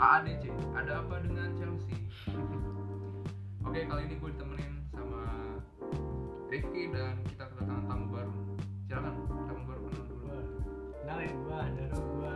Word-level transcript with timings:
AADC 0.00 0.48
ada 0.72 1.04
apa 1.04 1.20
dengan 1.20 1.52
Chelsea? 1.60 1.92
Oke 3.68 3.84
kali 3.84 4.08
ini 4.08 4.16
gue 4.16 4.30
ditemenin 4.32 4.72
sama 4.96 5.20
Rifki 6.48 6.88
dan 6.88 7.20
kita 7.28 7.44
kedatangan 7.52 7.84
tamu 7.84 8.06
baru. 8.08 8.32
Silakan 8.88 9.12
tamu 9.44 9.62
baru 9.68 9.80
kenal 9.92 10.04
dulu. 10.08 10.24
Kenalin 11.04 11.36
gua 11.44 11.60
Daro 11.76 11.98
gua 12.16 12.34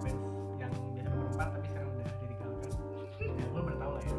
fans 0.00 0.24
yang 0.56 0.72
biasa 0.72 1.08
nomor 1.12 1.28
4 1.36 1.52
tapi 1.52 1.66
sekarang 1.68 1.90
udah 1.92 2.06
ditinggalkan 2.16 2.70
ya 3.20 3.46
lu 3.52 3.60
bertau 3.60 3.90
lah 3.92 4.02
ya. 4.02 4.14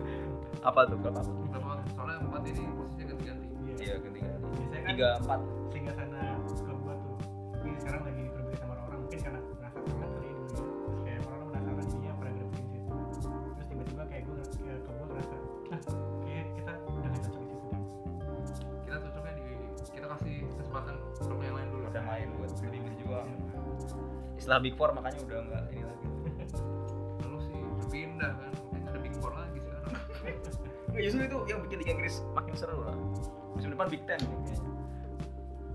Apa 0.62 0.80
tuh 0.86 0.98
klub 1.02 1.16
apa 1.18 1.32
Kenapa? 1.34 1.72
soalnya 1.98 2.16
empat 2.22 2.42
ini 2.46 2.62
posisinya 2.78 3.06
ganti-ganti. 3.10 3.48
Iya. 3.82 3.96
Ganti 3.98 4.20
ganti 4.22 4.46
biasanya 4.54 4.82
kan 4.86 4.94
tiga 4.94 5.10
empat 5.26 5.40
kesempatan 20.72 20.96
klub 21.20 21.40
yang 21.44 21.56
lain 21.60 21.68
dulu. 21.68 21.84
Udah 21.86 22.04
main 22.08 22.28
buat 22.40 22.50
di 22.56 22.68
Inggris 22.72 22.96
juga 22.98 23.20
istilah 24.40 24.58
big 24.58 24.74
four 24.74 24.90
makanya 24.90 25.20
udah 25.22 25.40
nggak 25.44 25.64
ini 25.70 25.84
lagi. 25.84 26.08
Lalu 27.22 27.38
sih 27.44 27.56
pindah 27.92 28.32
kan 28.32 28.52
mungkin 28.64 28.82
ada 28.88 29.00
big 29.04 29.16
four 29.20 29.32
lagi 29.36 29.60
sekarang. 29.60 29.92
Nggak, 30.92 31.04
justru 31.08 31.20
itu 31.24 31.38
yang 31.48 31.60
bikin 31.64 31.78
Liga 31.80 31.92
Inggris 31.94 32.16
makin 32.32 32.54
seru 32.54 32.84
lah. 32.84 32.96
Musim 33.54 33.72
depan 33.72 33.88
Big 33.88 34.04
Ten 34.04 34.20
kayaknya. 34.20 34.56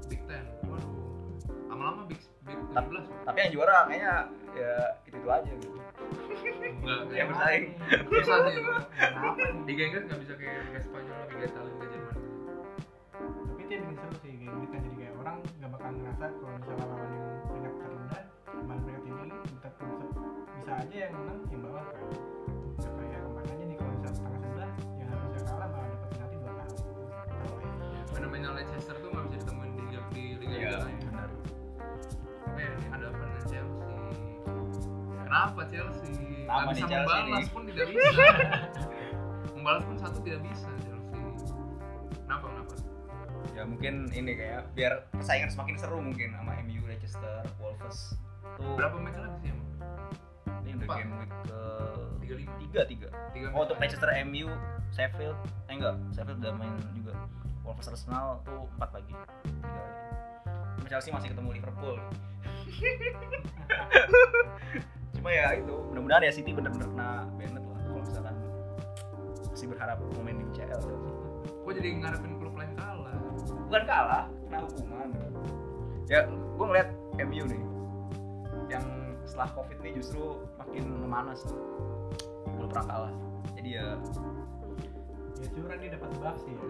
Big 0.07 0.21
Ten 0.25 0.45
waduh. 0.65 0.93
Lama-lama 1.69 2.01
big 2.05 2.21
big 2.43 2.59
Tap- 2.73 2.85
17 2.85 3.05
Pak. 3.05 3.25
tapi 3.25 3.39
yang 3.39 3.51
juara 3.53 3.77
kayaknya 3.87 4.13
ya 4.53 4.73
itu 5.05 5.17
itu 5.17 5.29
aja 5.29 5.53
gitu. 5.53 5.77
Enggak 6.77 7.01
Ya, 7.17 7.25
bersaing. 7.29 7.65
susah 8.09 8.37
sih 8.45 8.61
Liga 9.65 9.83
Inggris 9.85 10.03
nggak 10.05 10.21
bisa 10.21 10.33
kayak 10.37 10.53
Liga 10.67 10.81
Spanyol 10.81 11.17
Liga 11.29 11.45
Italia 11.47 11.73
Liga 11.73 11.87
tapi 11.87 11.96
itu 13.67 13.75
yang 13.75 13.85
bikin 13.91 13.99
seru 13.99 14.15
sih 14.23 14.31
kayak 14.31 14.39
gitu. 14.47 14.67
Kan 14.71 14.79
jadi 14.79 14.95
kayak 14.95 15.15
orang 15.19 15.37
gak 15.59 15.71
bakal 15.75 15.91
ngerasa 15.91 16.25
kalau 16.31 16.55
misalnya 16.55 16.85
lawan 16.87 17.11
yang 17.11 17.27
peringkat 17.47 17.75
terendah 17.83 18.23
cuman 18.47 18.77
peringkat 18.79 19.03
tinggi 19.03 19.27
tetap 19.59 19.73
bisa, 19.83 20.05
bisa 20.55 20.71
aja 20.79 20.97
yang 20.97 21.13
menang 21.19 21.39
yang 21.51 21.61
bawah 21.67 21.85
kan. 21.91 22.05
Kayak 22.87 23.21
kemarin 23.27 23.49
aja 23.51 23.65
nih 23.67 23.77
kalau 23.77 23.91
misalnya 23.91 24.15
setengah 24.15 24.41
sebelah 24.41 24.71
yang 24.97 25.09
harusnya 25.11 25.43
kalah 25.43 25.69
malah 25.75 25.89
dapat 25.91 26.09
penalti 26.15 26.37
dua 26.39 26.53
kali. 26.55 26.75
Ya. 27.67 28.03
fenomena 28.15 28.49
Leicester 28.55 28.97
tuh 28.97 29.09
nggak 29.11 29.25
bisa 29.27 29.37
ditemuin 29.43 29.71
di 29.75 29.81
Liga 29.83 30.01
di 30.15 30.23
Liga 30.39 30.47
Iya, 30.47 30.63
Inggris. 30.63 30.79
Lain 30.87 30.99
benar. 31.03 31.29
tapi 32.47 32.61
ya, 32.63 32.69
ini 32.71 32.87
ada 32.89 33.05
apa 33.11 33.19
dengan 33.19 33.45
Chelsea 33.51 33.95
kenapa 35.27 35.61
Chelsea? 35.67 36.15
Nggak 36.47 36.67
bisa 36.71 36.87
membalas 36.87 37.27
nih. 37.27 37.51
pun 37.51 37.63
tidak 37.67 37.87
bisa. 37.91 38.11
Membalas 39.59 39.83
pun 39.83 39.97
satu 39.99 40.19
tidak 40.23 40.41
bisa 40.47 40.71
mungkin 43.67 44.09
ini 44.15 44.33
kayak 44.39 44.71
biar 44.73 45.11
persaingan 45.11 45.51
semakin 45.51 45.77
seru 45.77 45.99
mungkin 45.99 46.33
sama 46.39 46.55
MU 46.63 46.83
Leicester 46.87 47.43
Wolves. 47.59 48.15
Tuh. 48.57 48.75
Berapa 48.79 48.97
match 49.03 49.19
lagi 49.19 49.37
sih 49.43 49.51
emang 49.53 49.69
ini 50.67 50.75
udah 50.81 50.89
game 50.95 51.13
week 51.21 51.33
ke 51.45 51.61
tiga 52.23 52.35
lima. 52.39 52.53
tiga 52.63 52.81
tiga. 52.87 53.09
Tiga 53.35 53.47
oh 53.53 53.67
untuk 53.67 53.79
Leicester 53.83 54.09
MU 54.25 54.49
Sheffield. 54.95 55.37
Eh 55.69 55.75
enggak 55.77 55.95
Sheffield 56.15 56.39
udah 56.41 56.55
main 56.57 56.73
juga. 56.95 57.13
Wolves 57.67 57.91
Arsenal 57.91 58.41
tuh 58.47 58.71
empat 58.79 58.91
lagi. 58.95 59.13
Tiga 59.45 59.81
lagi. 59.83 60.01
Chelsea 60.87 61.11
masih 61.11 61.35
ketemu 61.35 61.59
Liverpool. 61.59 61.99
Cuma 65.19 65.31
ya 65.35 65.59
itu 65.59 65.75
mudah-mudahan 65.91 66.23
ya 66.23 66.31
City 66.31 66.55
bener-bener 66.55 66.87
kena 66.87 67.27
Bennett 67.35 67.67
lah 67.67 67.79
kalau 67.83 67.99
misalkan 67.99 68.37
masih 69.51 69.67
berharap 69.67 69.99
main 70.23 70.39
di 70.39 70.47
UCL 70.55 70.83
gue 71.67 71.75
jadi 71.75 71.99
ngarepin 71.99 72.39
klub 72.39 72.55
lain 72.55 72.71
kalah 72.79 73.26
bukan 73.67 73.83
kalah 73.83 74.25
kena 74.47 74.59
hukuman. 74.63 75.09
Ya 76.07 76.21
gue 76.31 76.67
ngeliat 76.67 76.89
MU 77.27 77.45
nih. 77.51 77.63
Yang 78.71 78.87
setelah 79.27 79.49
covid 79.59 79.79
nih 79.83 79.93
justru 79.99 80.39
makin 80.55 80.85
memanas 81.03 81.43
belum 82.47 82.69
pernah 82.71 82.87
kalah. 82.87 83.15
Jadi 83.59 83.69
ya 83.75 83.87
ya 85.37 85.49
curang 85.53 85.79
dia 85.83 85.91
dapat 85.99 86.11
buff 86.17 86.37
sih 86.47 86.53
ya. 86.55 86.63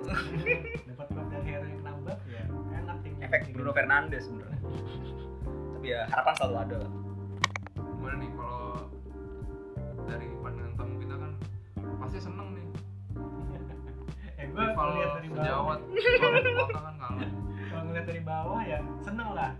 dapat 0.90 1.06
buff 1.12 1.28
dari 1.30 1.44
hero 1.52 1.66
yang 1.68 1.78
kena 1.84 1.92
buff 2.02 2.20
ya 2.26 2.42
enak 2.82 2.96
sih 3.04 3.12
efek 3.22 3.40
Bruno 3.52 3.70
Fernandes 3.76 4.26
sebenarnya. 4.26 4.60
Tapi 5.76 5.86
ya 5.86 6.00
harapan 6.08 6.34
selalu 6.40 6.56
ada. 6.56 6.76
Lah 6.80 6.92
gimana 7.76 8.14
nih 8.18 8.30
kalau 8.34 8.88
dari 10.08 10.28
pandangan 10.40 10.72
tamu 10.80 10.94
kita 10.98 11.14
kan 11.20 11.32
pasti 12.00 12.18
seneng 12.18 12.55
gue 14.56 14.64
rival 14.64 14.86
ngeliat 14.88 15.12
dari 15.20 15.28
bawah. 15.28 15.76
kalau 16.16 16.80
kan 16.80 16.94
kalah 16.96 17.28
kalau 17.68 17.82
ngeliat 17.92 18.06
dari 18.08 18.22
bawah 18.24 18.60
ya 18.64 18.78
seneng 19.04 19.28
lah. 19.36 19.50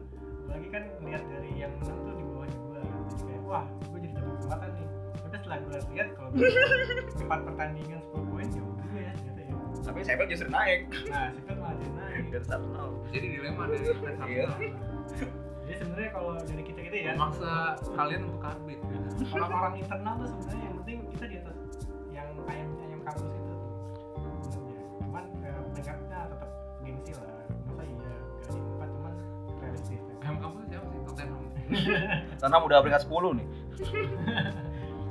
Apalagi 0.47 0.69
kan 0.73 0.83
ngeliat 1.05 1.23
dari 1.29 1.51
yang 1.53 1.73
menang 1.85 1.99
tuh 2.01 2.15
di 2.17 2.25
gue 2.25 2.47
jadi 2.49 3.21
kayak 3.29 3.43
wah 3.45 3.65
gue 3.93 3.99
jadi 4.01 4.13
dapat 4.17 4.35
kesempatan 4.41 4.69
nih. 4.73 4.87
Tapi 5.21 5.37
setelah 5.37 5.59
gue 5.61 5.79
lihat 5.93 6.09
kalau 6.17 6.31
empat 7.27 7.41
pertandingan 7.45 8.01
10 8.01 8.31
poin 8.33 8.47
ya 8.49 8.63
udah 8.65 8.87
ya 8.97 9.11
ternyata 9.21 9.41
ya. 9.45 9.55
Tapi 9.85 9.99
Sheffield 10.01 10.31
justru 10.33 10.49
naik. 10.49 10.81
Nah 11.13 11.27
Sheffield 11.37 11.59
malah 11.61 11.77
jadi 11.77 11.93
naik. 11.93 12.25
Jadi 13.13 13.27
dilema 13.29 13.63
dari 13.69 13.85
fans 14.01 14.19
Iya. 14.25 14.49
Arsenal 14.49 15.45
jadi 15.67 15.83
sebenarnya 15.83 16.11
kalau 16.15 16.31
dari 16.39 16.63
kita 16.63 16.79
kita 16.79 16.95
ya 16.95 17.13
memaksa 17.19 17.75
kalian 17.99 18.21
untuk 18.31 18.39
karbit 18.39 18.79
orang-orang 19.35 19.75
internal 19.83 20.15
tuh 20.23 20.29
sebenarnya 20.31 20.63
yang 20.63 20.77
penting 20.79 20.97
kita 21.11 21.25
di 21.27 21.37
atas. 21.43 21.57
Yang 22.15 22.29
ayam 22.47 22.69
ayam 22.87 23.01
kampus 23.03 23.27
itu 23.27 23.46
peringkatnya 25.77 26.19
tetap 26.33 26.51
gengsi 26.81 27.13
lah. 27.13 27.29
Masa 27.69 27.83
iya? 27.85 28.17
Gak 28.41 28.51
di 28.57 28.61
empat 28.65 28.89
cuman 28.97 29.13
realistis 29.61 30.01
siapa 30.25 30.89
sih 30.89 31.01
Tottenham. 31.05 31.43
Tottenham 32.41 32.63
udah 32.65 32.79
peringkat 32.81 33.03
10 33.05 33.37
nih. 33.37 33.47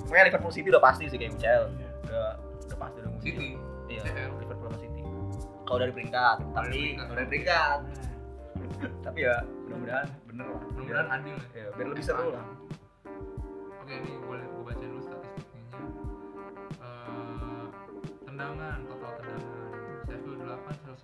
Pokoknya 0.06 0.24
Liverpool 0.30 0.54
City 0.54 0.68
udah 0.74 0.82
pasti 0.82 1.04
sih 1.06 1.18
kayak 1.22 1.38
UCL. 1.38 1.64
Iya. 1.70 1.90
udah 2.10 2.28
udah 2.66 2.78
pasti 2.82 2.98
udah. 2.98 3.12
City? 3.22 3.50
Iya. 3.94 4.02
Liverpool 4.42 4.68
sama 4.74 4.78
City. 4.82 5.02
Kalau 5.66 5.78
dari 5.82 5.92
peringkat 5.94 6.38
tapi 6.58 6.80
kalau 6.98 7.14
dari 7.14 7.28
peringkat. 7.30 7.80
Nah, 7.86 8.90
tapi 9.06 9.20
ya 9.22 9.36
mudah-mudahan 9.70 10.08
bener 10.26 10.46
lah. 10.50 10.62
Mudah-mudahan 10.74 11.08
adil 11.14 11.36
ya. 11.54 11.62
Ya 11.62 11.68
biar 11.78 11.88
lebih 11.94 12.06
seru 12.06 12.28
lah. 12.34 12.46
Oke 13.86 13.94
ini 14.02 14.12
gue 14.18 14.38
gue 14.42 14.64
baca 14.66 14.82
dulu 14.82 15.02
statistiknya. 15.02 15.62
Eh, 16.82 17.66
tendangan 18.26 18.82
total 18.90 19.12
tendangan 19.22 19.25
Sheffield 19.25 19.25
8 19.25 19.25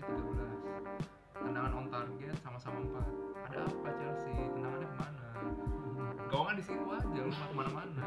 Chelsea 0.02 0.26
13 0.34 1.46
tendangan 1.46 1.72
on 1.78 1.86
target 1.94 2.34
sama-sama 2.42 2.78
4 2.90 3.54
ada 3.54 3.60
apa 3.70 3.90
Chelsea? 4.02 4.34
Tendangannya 4.34 4.88
ke 4.90 4.96
mana? 4.98 5.26
Gawangnya 6.26 6.54
di 6.58 6.64
situ 6.66 6.86
aja 6.90 7.20
lu 7.22 7.30
ke 7.30 7.54
mana-mana. 7.54 8.04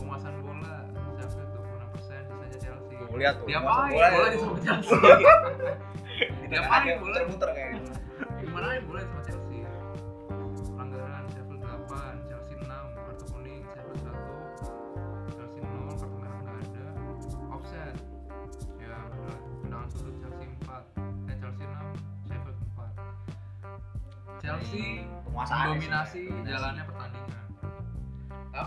Penguasaan 0.00 0.34
bola 0.40 0.74
Sheffield 1.20 1.50
26 1.60 1.92
persen 1.92 2.20
sisanya 2.24 2.58
Chelsea. 2.62 2.96
Tuh, 2.96 3.16
lihat 3.20 3.34
tuh 3.36 3.46
diapain 3.50 3.92
bola. 3.92 4.08
bola 4.16 4.28
di 4.32 4.38
sama 4.40 4.58
Chelsea. 4.64 4.96
Diapain 6.46 6.48
tengahnya 6.48 6.92
bola? 6.96 7.20
muter-muter 7.20 7.48
kayak 7.52 7.68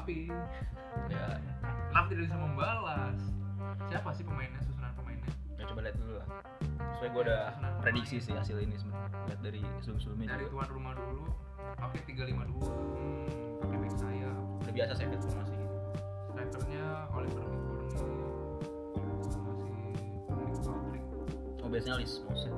tapi 0.10 0.26
ya 1.14 1.38
kenapa 1.94 2.06
tidak 2.10 2.24
bisa 2.26 2.38
membalas? 2.42 3.20
Siapa 3.94 4.10
sih 4.18 4.26
pemainnya 4.26 4.58
susunan 4.66 4.90
pemainnya? 4.98 5.30
Ya 5.62 5.64
coba 5.70 5.86
lihat 5.86 5.96
dulu 6.02 6.14
lah. 6.18 6.28
Soalnya 6.98 7.12
gue 7.14 7.24
udah 7.30 7.44
prediksi 7.86 8.18
sih 8.18 8.34
hasil 8.34 8.58
ini 8.58 8.74
sebenarnya. 8.74 9.14
Lihat 9.30 9.42
dari 9.46 9.62
sebelum-sebelumnya 9.86 10.28
dari 10.34 10.46
juga. 10.50 10.54
tuan 10.58 10.70
rumah 10.74 10.94
dulu 10.98 11.26
pakai 11.78 12.02
352 12.10 12.26
hmm, 12.26 13.62
pakai 13.62 13.78
back 13.78 13.94
sayap. 14.02 14.38
Udah 14.66 14.74
biasa 14.74 14.92
saya 14.98 15.08
lihat 15.14 15.22
formasi 15.30 15.58
strikernya 16.34 16.86
Oliver 17.14 17.46
McBurney 17.46 17.90
si 17.94 18.10
Nick 20.42 20.58
Patrick. 20.66 21.06
Oh 21.62 21.70
biasanya 21.70 21.96
Lis 22.02 22.14
Moset 22.26 22.54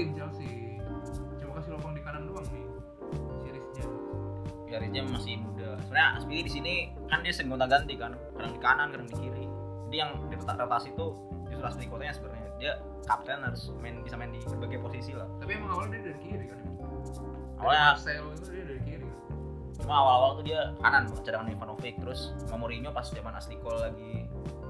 tim 0.00 0.16
Chelsea. 0.16 0.80
Cuma 1.36 1.52
kasih 1.60 1.70
lubang 1.76 1.92
di 1.92 2.00
kanan 2.00 2.24
doang 2.24 2.46
nih 2.48 2.64
si 3.44 3.48
Rhys 3.52 3.68
James 3.76 4.00
ya 4.70 4.76
Riznya 4.78 5.02
masih 5.04 5.34
muda. 5.42 5.76
Sebenarnya 5.84 6.08
Aspili 6.16 6.40
di 6.46 6.52
sini 6.52 6.74
kan 7.10 7.20
dia 7.20 7.32
sering 7.34 7.50
gonta 7.52 7.66
ganti 7.66 7.94
kan. 7.98 8.14
Kadang 8.38 8.52
di 8.54 8.60
kanan 8.62 8.86
kadang 8.88 9.08
di 9.10 9.16
kiri. 9.18 9.44
Jadi 9.90 9.96
yang 9.98 10.10
di 10.30 10.34
rota- 10.38 10.56
rotasi 10.56 10.88
itu 10.94 11.06
justru 11.50 11.64
Aspili 11.66 11.86
kotanya 11.90 12.14
sebenarnya. 12.14 12.48
Dia 12.56 12.72
kapten 13.04 13.42
harus 13.42 13.74
main 13.82 13.98
bisa 14.00 14.14
main 14.16 14.30
di 14.30 14.40
berbagai 14.46 14.78
posisi 14.80 15.12
lah. 15.12 15.26
Tapi 15.42 15.58
emang 15.58 15.74
awalnya 15.74 15.98
dia 15.98 16.02
dari 16.14 16.18
kiri 16.22 16.44
kan? 16.48 16.58
Awalnya- 17.60 17.98
Marcel 17.98 18.24
itu 18.32 18.48
dia 18.54 18.64
dari 18.64 18.82
kiri. 18.86 19.08
Cuma 19.80 19.94
awal-awal 19.96 20.30
tuh 20.38 20.44
dia 20.46 20.60
kanan 20.78 21.04
cadangan 21.20 21.48
Ivanovic. 21.50 21.94
Terus 21.98 22.20
sama 22.46 22.64
Mourinho 22.64 22.94
pas 22.94 23.04
zaman 23.10 23.34
Asli 23.34 23.58
Cole 23.58 23.80
lagi 23.84 24.12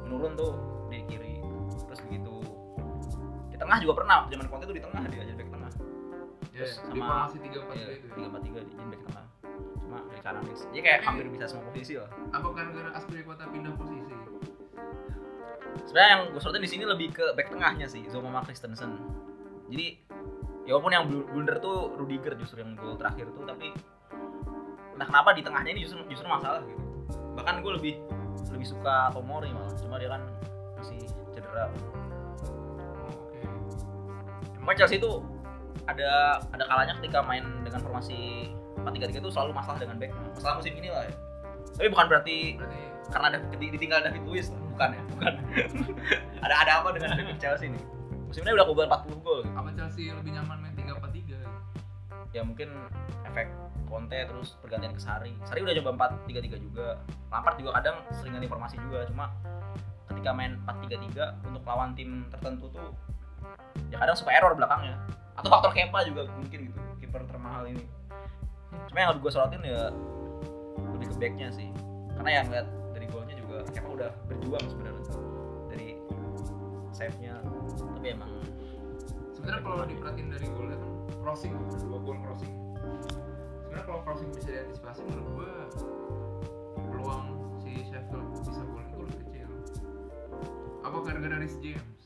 menurun 0.08 0.32
tuh 0.34 0.52
di 0.88 1.04
kiri. 1.06 1.38
Terus 1.86 2.00
begitu 2.08 2.29
tengah 3.70 3.78
juga 3.80 3.94
pernah 3.96 4.16
zaman 4.26 4.46
Conte 4.48 4.64
tuh 4.66 4.74
di 4.74 4.82
tengah 4.82 5.00
dia 5.06 5.22
jadi 5.22 5.36
back 5.36 5.48
tengah. 5.48 5.70
Ya, 6.50 6.66
Terus 6.66 6.72
di 6.82 6.98
sama- 6.98 7.06
formasi 7.22 7.36
tiga 7.40 7.58
empat 7.62 7.74
Iya, 7.76 7.86
itu 7.86 8.02
ya. 8.02 8.12
tiga 8.12 8.26
empat 8.26 8.42
tiga 8.42 8.58
di 8.58 8.70
jadi 8.72 8.84
back 8.84 9.02
tengah. 9.06 9.24
Cuma 9.80 9.98
dari 10.04 10.20
kanan 10.20 10.42
mix 10.44 10.58
dia 10.66 10.80
kayak 10.80 10.98
Tapi- 10.98 11.06
hampir 11.06 11.26
bisa 11.30 11.44
semua 11.46 11.64
posisi 11.64 11.92
lah 11.94 12.10
apa 12.30 12.46
gara-gara 12.50 12.90
Aspilicueta 12.92 13.44
pindah 13.46 13.72
posisi? 13.72 14.14
Sebenarnya 15.80 16.10
yang 16.12 16.22
gue 16.28 16.40
sorotin 16.40 16.62
di 16.62 16.70
sini 16.70 16.84
lebih 16.84 17.08
ke 17.10 17.26
back 17.32 17.48
tengahnya 17.48 17.86
sih 17.86 18.02
Zoma 18.06 18.26
sama 18.28 18.40
Christensen. 18.42 18.90
Jadi 19.66 19.86
ya 20.62 20.74
walaupun 20.74 20.92
yang 20.92 21.04
blu- 21.06 21.26
blunder 21.26 21.56
tuh 21.58 21.94
Rudiger 21.94 22.34
justru 22.36 22.60
yang 22.60 22.74
gol 22.74 22.94
terakhir 22.94 23.30
tuh 23.32 23.42
tapi 23.44 23.70
entah 24.92 25.06
kenapa 25.06 25.30
di 25.32 25.42
tengahnya 25.42 25.70
ini 25.72 25.82
justru 25.82 26.02
justru 26.06 26.26
masalah 26.26 26.62
gitu. 26.62 26.82
Bahkan 27.34 27.54
gue 27.60 27.72
lebih 27.74 27.94
lebih 28.50 28.66
suka 28.66 29.10
Tomori 29.10 29.50
malah 29.50 29.70
cuma 29.76 29.96
dia 29.96 30.10
kan 30.10 30.22
masih 30.76 30.98
cedera 31.30 31.70
Cuma 34.70 34.78
Chelsea 34.78 35.02
itu 35.02 35.18
ada 35.90 36.38
ada 36.54 36.62
kalanya 36.70 36.94
ketika 37.02 37.26
main 37.26 37.42
dengan 37.66 37.82
formasi 37.82 38.46
4-3-3 38.86 39.18
itu 39.18 39.30
selalu 39.34 39.50
masalah 39.50 39.82
dengan 39.82 39.98
back. 39.98 40.14
Masalah 40.38 40.62
musim 40.62 40.78
ini 40.78 40.94
lah 40.94 41.10
ya. 41.10 41.14
Tapi 41.74 41.90
bukan 41.90 42.06
berarti 42.06 42.54
berarti 42.54 42.82
karena 43.10 43.26
ada 43.34 43.38
ditinggal 43.50 43.98
David 44.06 44.22
Luiz. 44.30 44.46
Lah. 44.54 44.62
bukan 44.70 44.88
ya 44.94 45.02
bukan. 45.10 45.32
Ada 46.46 46.54
ada 46.54 46.72
apa 46.78 46.88
dengan 46.94 47.18
back 47.18 47.42
Chelsea 47.42 47.66
ini? 47.66 47.82
Musim 48.30 48.46
ini 48.46 48.54
udah 48.54 48.66
kebal 48.70 48.86
40 48.86 49.26
gol. 49.26 49.42
Apa 49.58 49.74
Chelsea 49.74 50.06
lebih 50.14 50.38
nyaman 50.38 50.62
main 50.62 50.74
tiga 50.78 50.94
empat 50.94 51.10
tiga? 51.18 51.42
Ya 52.30 52.46
mungkin 52.46 52.70
efek 53.26 53.50
Conte 53.90 54.22
terus 54.22 54.54
pergantian 54.62 54.94
ke 54.94 55.02
Sari 55.02 55.34
Sari 55.50 55.66
udah 55.66 55.74
coba 55.82 56.14
4-3-3 56.30 56.62
juga. 56.62 57.02
Lampard 57.34 57.58
juga 57.58 57.74
kadang 57.82 58.06
sering 58.14 58.38
ganti 58.38 58.46
formasi 58.46 58.78
juga. 58.78 59.02
Cuma 59.10 59.34
ketika 60.14 60.30
main 60.30 60.62
4-3-3 60.62 61.50
untuk 61.50 61.66
lawan 61.66 61.90
tim 61.98 62.30
tertentu 62.30 62.70
tuh 62.70 62.94
ya 63.90 63.96
kadang 63.98 64.16
suka 64.16 64.30
error 64.34 64.54
belakangnya. 64.54 64.96
Atau 65.38 65.48
faktor 65.48 65.72
Kepa 65.72 66.04
juga 66.04 66.28
mungkin 66.36 66.68
gitu 66.68 66.80
kiper 67.00 67.24
termahal 67.24 67.64
ini. 67.64 67.84
Cuma 68.92 68.98
yang 69.00 69.16
gue 69.18 69.32
sorotin 69.32 69.62
ya 69.64 69.88
lebih 70.96 71.08
ke 71.10 71.16
backnya 71.16 71.48
sih. 71.54 71.72
Karena 72.20 72.30
yang 72.42 72.46
lihat 72.52 72.66
dari 72.92 73.06
golnya 73.08 73.34
juga 73.40 73.64
Kepa 73.72 73.88
udah 73.88 74.10
berjuang 74.28 74.64
sebenarnya. 74.68 75.04
Dari 75.72 75.88
save-nya. 76.92 77.40
Tapi 77.96 78.06
emang 78.12 78.32
sebenarnya 79.32 79.62
kalau 79.64 79.84
diperhatiin 79.88 80.28
dari 80.28 80.46
golnya 80.52 80.76
kan 80.76 80.92
crossing 81.24 81.52
dua 81.80 81.98
gol 82.04 82.18
crossing. 82.20 82.52
Sebenarnya 83.64 83.84
kalau 83.88 84.00
crossing 84.04 84.28
bisa 84.36 84.48
diantisipasi 84.52 85.00
menurut 85.08 85.26
gua 85.32 85.52
peluang 86.90 87.24
si 87.64 87.80
Sheffield 87.88 88.28
bisa 88.44 88.60
gol 88.68 88.84
itu 88.84 88.96
lebih 89.00 89.16
kecil. 89.24 89.48
Apa 90.84 90.96
gara-gara 91.06 91.36
Rhys 91.40 91.56
James 91.64 91.99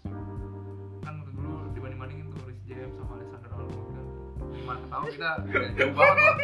James 2.84 3.00
sama 3.00 3.16
Alexander 3.16 3.50
Arnold 3.56 5.16
kan. 5.16 5.38
Kita 5.48 5.68
jauh 5.80 5.94
banget 5.96 6.16
lah 6.20 6.34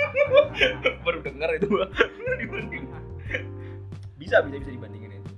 baru 1.04 1.18
dengar 1.20 1.48
itu 1.52 1.66
gua 1.68 1.86
bisa 4.20 4.40
bisa 4.40 4.56
bisa 4.56 4.72
dibandingin 4.72 5.20
itu. 5.20 5.32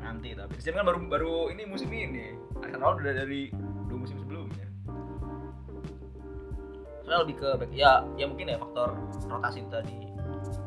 Nanti 0.00 0.32
tapi. 0.32 0.56
Christian 0.56 0.80
kan 0.80 0.88
baru 0.88 1.04
baru 1.04 1.52
ini 1.52 1.68
musim 1.68 1.92
ini. 1.92 2.32
Alexander 2.64 2.88
Arnold 2.88 3.04
udah 3.04 3.14
dari 3.20 3.52
dua 3.92 3.98
musim 4.00 4.16
sebelumnya. 4.24 4.64
Soalnya 7.04 7.20
lebih 7.28 7.36
ke 7.36 7.48
back 7.60 7.72
ya 7.76 8.00
ya 8.16 8.24
mungkin 8.24 8.48
ya 8.48 8.56
faktor 8.56 8.96
rotasi 9.28 9.60
itu 9.60 9.68
tadi. 9.68 10.00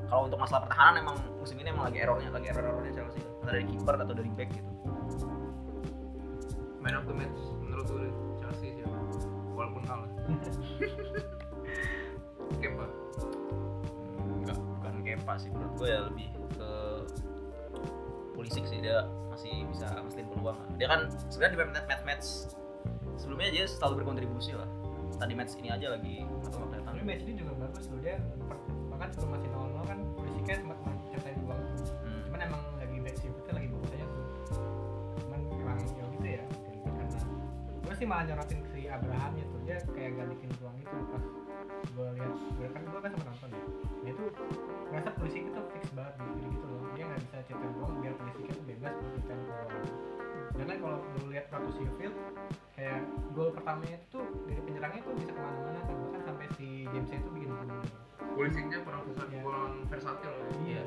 Kalau 0.06 0.30
untuk 0.30 0.38
masalah 0.38 0.70
pertahanan 0.70 1.02
emang 1.02 1.18
musim 1.42 1.58
ini 1.58 1.74
emang 1.74 1.90
lagi 1.90 2.06
errornya 2.06 2.30
lagi 2.30 2.54
error 2.54 2.70
errornya 2.70 2.94
Chelsea 3.02 3.22
entah 3.42 3.54
dari 3.58 3.66
kiper 3.66 3.96
atau 3.98 4.14
dari 4.14 4.30
back 4.38 4.50
gitu. 4.54 4.72
Man 6.86 6.94
of 7.02 7.10
the 7.10 7.18
match 7.18 7.42
menurut 7.66 7.90
gue 7.90 8.10
walaupun 9.56 9.84
kalah. 9.88 10.10
Kepa 12.62 12.86
Hmm, 12.86 14.38
enggak. 14.44 14.58
Bukan 14.60 14.94
Kepa 15.02 15.34
sih 15.40 15.50
menurut 15.50 15.74
gue 15.80 15.88
ya 15.90 16.00
lebih 16.06 16.28
ke 16.56 16.70
Pulisic 18.36 18.66
sih. 18.68 18.80
Dia 18.84 19.08
masih 19.32 19.68
bisa 19.68 19.88
ngestin 20.00 20.28
peluang 20.32 20.56
dia 20.80 20.88
kan 20.88 21.12
sebenarnya 21.28 21.52
di 21.52 21.60
match 21.60 21.88
match 21.88 22.04
match 22.08 22.28
sebelumnya 23.20 23.50
dia 23.52 23.66
selalu 23.68 24.04
berkontribusi 24.04 24.52
lah. 24.56 24.68
Tadi 25.16 25.32
match 25.32 25.56
ini 25.60 25.72
aja 25.72 25.96
lagi 25.96 26.28
atau 26.44 26.60
nggak 26.60 26.70
kelihatan. 26.72 26.92
Tapi 26.92 27.02
match 27.04 27.24
ini 27.24 27.34
juga 27.40 27.52
bagus 27.56 27.86
loh. 27.92 28.00
Dia 28.04 28.16
bahkan 28.92 29.08
sebelum 29.12 29.30
masih 29.36 29.50
0-0 29.52 29.90
kan 29.90 29.98
Pulisic 30.16 30.48
sempat 30.60 30.78
mencetak 30.84 31.34
dua 31.42 31.56
gol 31.56 31.64
Hmm. 32.06 32.22
cuman 32.30 32.40
emang 32.48 32.62
lagi 32.80 32.98
back 33.02 33.16
shiftnya 33.20 33.54
lagi 33.56 33.68
bagus 33.72 33.90
aja 33.96 34.06
tuh. 34.08 34.24
Cuman 35.26 35.40
emang 35.52 35.78
ya 35.84 36.06
gitu 36.16 36.28
ya 36.28 36.44
karena 36.86 37.20
gue 37.86 37.94
sih 37.96 38.08
malah 38.08 38.24
nyorotin 38.28 38.60
kan 42.76 42.82
gue 42.84 43.00
kan 43.00 43.10
sempat 43.16 43.28
nonton 43.32 43.50
ya. 43.56 43.64
Dia 44.04 44.12
tuh 44.20 44.28
ngerasa 44.92 45.10
polisi 45.16 45.40
itu 45.48 45.62
fix 45.72 45.84
banget 45.96 46.14
gitu, 46.20 46.46
gitu 46.52 46.66
loh. 46.68 46.82
Dia 46.94 47.04
nggak 47.08 47.20
bisa 47.24 47.38
cetak 47.48 47.72
ruang 47.80 47.94
biar 48.04 48.14
polisi 48.20 48.42
itu 48.52 48.60
bebas 48.68 48.94
buat 49.00 49.12
cetak 49.24 49.40
ruang 49.48 49.86
dan 50.56 50.66
kan 50.72 50.78
kalau 50.80 50.98
lu 51.20 51.36
lihat 51.36 51.46
waktu 51.52 51.72
Sheffield 51.76 52.16
kayak 52.80 53.04
gol 53.36 53.52
pertamanya 53.52 54.00
itu 54.00 54.08
tuh 54.08 54.24
dari 54.48 54.62
penyerangnya 54.64 55.02
tuh 55.04 55.14
bisa 55.20 55.32
ke 55.36 55.42
mana-mana 55.44 55.80
kan. 55.84 55.96
Bahkan 56.00 56.22
sampai 56.24 56.48
si 56.56 56.68
James 56.96 57.12
itu 57.12 57.30
bikin 57.36 57.50
gol 57.52 57.68
kurang 58.84 59.04
versatil, 59.08 59.32
Iya. 59.32 59.44
kurang 59.44 59.72
versatil 59.88 60.32
ya. 60.32 60.48
iya. 60.64 60.82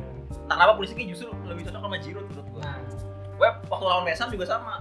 Entah 0.44 0.56
kenapa 0.56 0.72
Pulisic 0.76 1.00
justru 1.08 1.28
lebih 1.44 1.68
cocok 1.68 1.80
sama 1.80 1.96
Giroud 2.00 2.26
menurut 2.32 2.48
gue 2.48 2.62
nah. 2.64 2.80
Gue 3.38 3.48
waktu 3.70 3.84
lawan 3.84 4.04
West 4.08 4.20
Ham 4.20 4.30
juga 4.32 4.44
sama. 4.48 4.74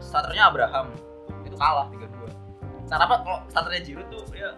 Starternya 0.00 0.42
Abraham. 0.48 0.86
Itu 1.44 1.56
kalah 1.56 1.86
3-2 1.88 2.08
Entah 2.88 2.96
kenapa 3.00 3.14
kalau 3.24 3.38
starternya 3.48 3.82
Giroud 3.84 4.08
tuh 4.12 4.24
ya 4.32 4.48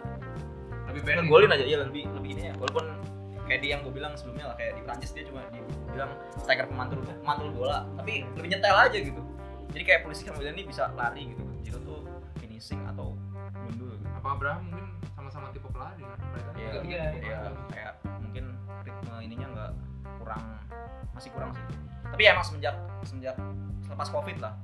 Lebih 0.95 1.03
pendek. 1.03 1.27
golin 1.27 1.51
aja 1.51 1.65
iya 1.67 1.77
lebih 1.83 2.07
lebih 2.15 2.31
ini 2.39 2.43
ya. 2.51 2.55
Walaupun 2.63 2.87
kayak 3.45 3.61
di 3.61 3.69
yang 3.75 3.81
gue 3.85 3.93
bilang 3.93 4.15
sebelumnya 4.17 4.55
lah 4.55 4.57
kayak 4.57 4.79
di 4.79 4.83
Prancis 4.87 5.11
dia 5.13 5.27
cuma 5.29 5.45
dibilang 5.53 6.11
striker 6.41 6.65
pemantul 6.71 7.03
pemantul 7.03 7.51
bola 7.53 7.85
tapi 7.99 8.25
lebih 8.39 8.49
nyetel 8.55 8.77
aja 8.79 8.99
gitu. 8.99 9.21
Jadi 9.75 9.83
kayak 9.83 10.01
polisi 10.07 10.23
sama 10.23 10.39
ini 10.41 10.63
bisa 10.63 10.89
lari 10.95 11.35
gitu. 11.35 11.43
Giroud 11.67 11.83
tuh 11.83 12.01
finishing 12.39 12.81
atau 12.87 13.19
gundul 13.67 13.99
gitu. 13.99 14.09
Apa 14.23 14.29
Abraham 14.39 14.71
mungkin 14.71 14.87
sama-sama 15.19 15.51
tipe 15.51 15.69
pelari? 15.69 16.07
Mereka 16.07 16.51
Iya, 16.55 16.71
tiga-tiga 16.81 16.97
iya, 17.21 17.37
ya 17.37 17.41
kayak 17.75 17.95
mungkin 18.23 18.45
ritme 18.87 19.15
ininya 19.19 19.47
nggak 19.51 19.71
kurang 20.23 20.43
masih 21.13 21.31
kurang 21.35 21.51
sih. 21.53 21.65
Tapi 22.07 22.23
ya 22.23 22.31
emang 22.39 22.47
semenjak 22.47 22.75
semenjak 23.03 23.37
selepas 23.83 24.09
covid 24.15 24.39
lah. 24.39 24.55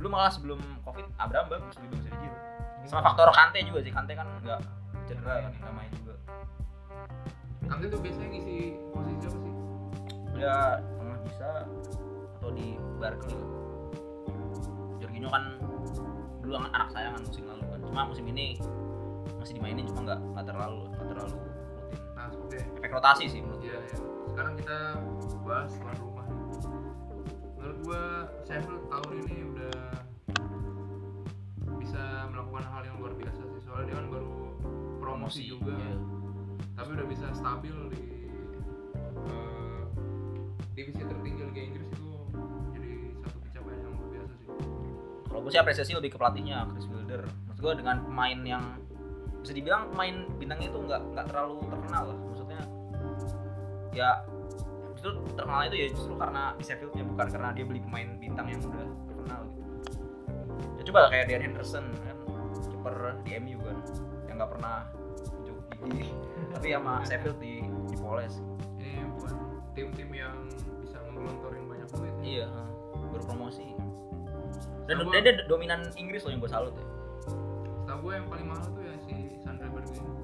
Belum 0.00 0.10
malah 0.10 0.32
sebelum 0.32 0.58
covid 0.82 1.06
Abraham 1.20 1.46
bagus 1.52 1.76
lebih 1.78 1.88
bagus 1.94 2.04
dari 2.08 2.18
Giroud 2.24 2.42
sama 2.84 3.00
faktor 3.00 3.28
Kante 3.32 3.58
juga 3.64 3.80
sih. 3.80 3.92
Kante 3.92 4.12
kan 4.16 4.26
nggak 4.42 4.60
cedera 5.04 5.34
kan 5.44 5.52
nggak 5.52 5.74
main 5.74 5.90
juga 6.00 6.14
Kante 7.64 7.88
tuh 7.88 8.00
biasanya 8.04 8.28
ngisi 8.28 8.56
posisi 8.92 9.24
apa 9.24 9.38
sih? 9.40 9.54
dia 10.34 10.54
tengah 11.00 11.18
bisa 11.24 11.48
atau 12.36 12.50
di 12.52 12.76
Barkley. 13.00 13.38
Jorginho 15.00 15.32
kan 15.32 15.56
dulu 16.44 16.60
anak 16.60 16.72
anak 16.76 16.88
sayangan 16.92 17.22
musim 17.24 17.44
lalu 17.48 17.64
kan 17.72 17.80
cuma 17.88 18.00
musim 18.04 18.24
ini 18.28 18.60
masih 19.40 19.56
dimainin 19.56 19.88
cuma 19.88 20.04
nggak 20.04 20.20
nggak 20.20 20.44
terlalu 20.44 20.82
nggak 20.92 21.08
terlalu 21.08 21.36
rutin 21.40 21.52
Nah, 22.14 22.26
seperti 22.28 22.56
efek 22.80 22.90
rotasi 22.92 23.24
sih 23.28 23.40
menurut 23.40 23.60
Iya, 23.64 23.76
gue 23.80 23.88
iya. 23.88 23.96
Sekarang 24.34 24.54
kita 24.60 24.78
bahas 25.44 25.72
tuan 25.76 25.96
rumah. 26.00 26.26
Menurut 27.56 27.78
gua 27.84 28.02
Sheffield 28.44 28.84
tahun 28.92 29.12
ini 29.24 29.36
udah 29.56 29.76
bisa 31.80 32.02
melakukan 32.28 32.64
hal 32.64 32.82
yang 32.84 32.96
luar 33.00 33.12
biasa 33.16 33.40
sih. 33.40 33.60
Soalnya 33.64 33.84
dia 33.88 33.96
kan 34.00 34.06
baru 34.08 34.43
promosi 35.24 35.48
juga, 35.48 35.72
iya. 35.72 35.96
tapi 36.76 36.88
udah 37.00 37.06
bisa 37.08 37.32
stabil 37.32 37.72
di 37.96 38.28
eh, 39.24 39.82
divisi 40.76 41.00
tertinggi 41.00 41.48
Liga 41.48 41.62
Inggris 41.64 41.88
itu 41.96 42.08
jadi 42.76 42.92
satu 43.24 43.38
pencapaian 43.40 43.80
yang 43.80 43.92
luar 45.32 45.40
gue 45.40 45.48
sih. 45.48 45.60
Apresiasi 45.64 45.96
lebih 45.96 46.12
ke 46.12 46.20
pelatihnya 46.20 46.68
Chris 46.76 46.84
Wilder. 46.92 47.24
Maksud 47.24 47.60
gue 47.64 47.72
dengan 47.80 48.04
pemain 48.04 48.36
yang 48.44 48.64
bisa 49.40 49.56
dibilang 49.56 49.88
pemain 49.96 50.28
bintangnya 50.36 50.68
itu 50.68 50.78
nggak 50.84 51.00
nggak 51.16 51.26
terlalu 51.32 51.56
terkenal 51.72 52.02
lah. 52.04 52.18
Maksudnya 52.20 52.60
ya 53.96 54.10
justru 54.92 55.24
terkenal 55.40 55.60
itu 55.72 55.76
ya 55.80 55.86
justru 55.88 56.12
karena 56.20 56.52
di 56.60 56.64
Sheffieldnya 56.68 57.04
bukan 57.08 57.26
karena 57.32 57.48
dia 57.56 57.64
beli 57.64 57.80
pemain 57.80 58.08
bintang 58.20 58.46
yang 58.52 58.60
udah 58.60 58.86
terkenal 59.08 59.40
gitu. 59.48 59.72
Ya 60.76 60.82
coba 60.84 60.98
lah 61.08 61.10
kayak 61.16 61.24
Dean 61.32 61.42
Henderson 61.48 61.88
kan 62.04 62.16
kiper 62.68 62.96
di 63.24 63.30
MU 63.40 63.56
kan 63.64 63.78
yang 64.28 64.36
nggak 64.36 64.52
pernah 64.60 64.84
tapi 66.54 66.66
sama 66.70 67.02
Sheffield 67.04 67.38
di 67.42 67.66
dipoles 67.90 68.40
ini 68.78 69.04
bukan 69.18 69.34
tim-tim 69.74 70.10
yang 70.14 70.36
bisa 70.80 70.96
ngelontorin 71.12 71.64
banyak 71.66 71.88
duit 71.92 72.14
ya. 72.22 72.22
iya 72.24 72.48
baru 73.14 73.24
promosi. 73.30 73.66
Dan 74.90 75.06
dia, 75.08 75.20
dia 75.22 75.34
dominan 75.46 75.88
Inggris 75.94 76.26
loh 76.26 76.34
yang 76.34 76.42
gue 76.42 76.50
salut 76.50 76.74
ya. 76.74 76.86
Setahu 77.84 77.98
gue 78.10 78.12
yang 78.18 78.26
paling 78.26 78.46
mahal 78.50 78.66
tuh 78.74 78.82
ya 78.82 78.94
si 79.06 79.14
Sandra 79.40 79.70
Bergwijn 79.70 80.23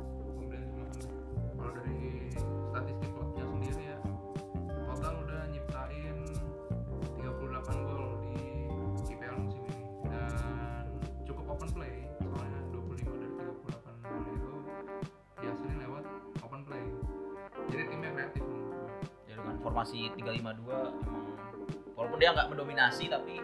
formasi 19.70 20.10
352 20.18 20.66
emang 20.66 21.30
walaupun 21.94 22.18
dia 22.18 22.34
nggak 22.34 22.50
mendominasi 22.50 23.06
tapi 23.06 23.38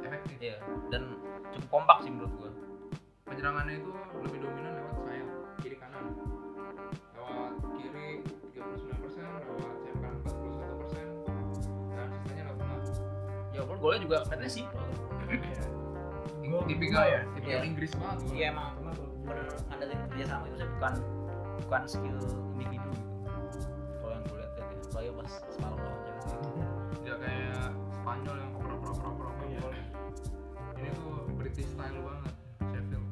efektif 0.00 0.40
ya 0.40 0.56
dan 0.88 1.20
cukup 1.52 1.68
kompak 1.68 2.00
sih 2.00 2.08
menurut 2.08 2.32
gua 2.40 2.50
penyerangannya 3.28 3.84
itu 3.84 3.90
lebih 4.24 4.38
dominan 4.40 4.72
lewat 4.80 4.96
sayap 5.04 5.28
kiri 5.60 5.76
kanan 5.76 6.04
lewat 7.12 7.52
kiri 7.76 8.08
39% 8.56 8.64
lewat 8.88 9.12
sayap 9.12 9.98
kanan 10.00 10.18
41% 10.24 11.92
dan 11.92 12.08
sisanya 12.16 12.42
lewat 12.48 12.56
tengah 12.56 12.78
ya 13.52 13.58
walaupun 13.60 13.78
golnya 13.84 14.00
juga 14.00 14.16
kelihatannya 14.24 14.48
simpel 14.50 14.84
Iya. 15.30 15.62
Gol 16.50 16.66
tipikal 16.66 17.06
ya? 17.06 17.22
tipikal. 17.38 17.62
Inggris 17.62 17.94
banget 17.94 18.18
iya 18.34 18.50
emang 18.50 18.74
kedua. 18.82 19.06
bener 19.22 19.46
ngadain 19.70 19.98
kerja 20.10 20.24
sama 20.26 20.44
itu 20.50 20.56
bukan 20.74 20.92
bukan 21.62 21.82
skill 21.86 22.18
individu 22.58 22.90
pas 25.30 25.52
semalam 25.54 25.78
lawan 25.78 26.00
Chelsea 26.02 26.36
tidak 27.00 27.18
kayak 27.22 27.66
Spanyol 27.94 28.36
yang 28.36 28.50
oper 28.58 28.70
oper 28.74 28.90
oper 28.90 29.24
oper 29.30 29.44
Iya. 29.46 29.60
gol 29.62 29.74
ini 30.74 30.88
tuh 30.96 31.12
British 31.36 31.68
style 31.70 32.00
banget 32.00 32.34
Sheffield. 32.70 33.06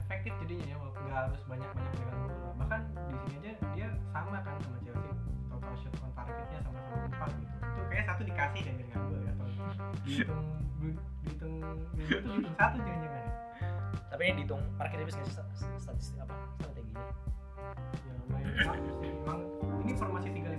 Efektif 0.00 0.32
jadinya 0.40 0.66
ya 0.66 0.76
walaupun 0.78 1.02
nggak 1.04 1.18
harus 1.20 1.40
banyak 1.44 1.70
banyak 1.70 1.92
pegang 1.94 2.18
bola. 2.24 2.50
Bahkan 2.56 2.80
di 2.88 3.16
sini 3.28 3.34
aja 3.36 3.52
dia 3.76 3.86
sama 4.10 4.38
kan 4.40 4.54
sama 4.64 4.78
Chelsea 4.80 5.10
total 5.46 5.74
shot 5.76 5.94
on 6.00 6.10
targetnya 6.16 6.58
sama-sama 6.64 6.96
empat 7.06 7.30
gitu. 7.36 7.54
Itu 7.60 7.82
kayak 7.92 8.04
satu 8.08 8.22
dikasih 8.24 8.60
dan 8.64 8.74
nggak 8.78 8.98
gue 8.98 9.18
atau 9.28 9.46
dihitung 10.02 10.42
dihitung 10.82 10.94
dihitung 11.22 11.52
tuh 11.60 11.76
dihitung 11.94 12.38
satu 12.56 12.76
jangan-jangan 12.80 13.24
tapi 14.08 14.22
ini 14.24 14.32
dihitung 14.42 14.62
market 14.74 14.98
habis 14.98 15.14
nggak 15.14 15.30
statistik 15.78 16.18
apa 16.18 16.34
strateginya? 16.58 17.04
Ya 18.02 18.12
lumayan. 18.24 18.50
Bagus 18.66 18.94
sih 18.98 19.10
emang 19.12 19.40
ini 19.84 19.92
formasi 19.94 20.28
352 20.32 20.57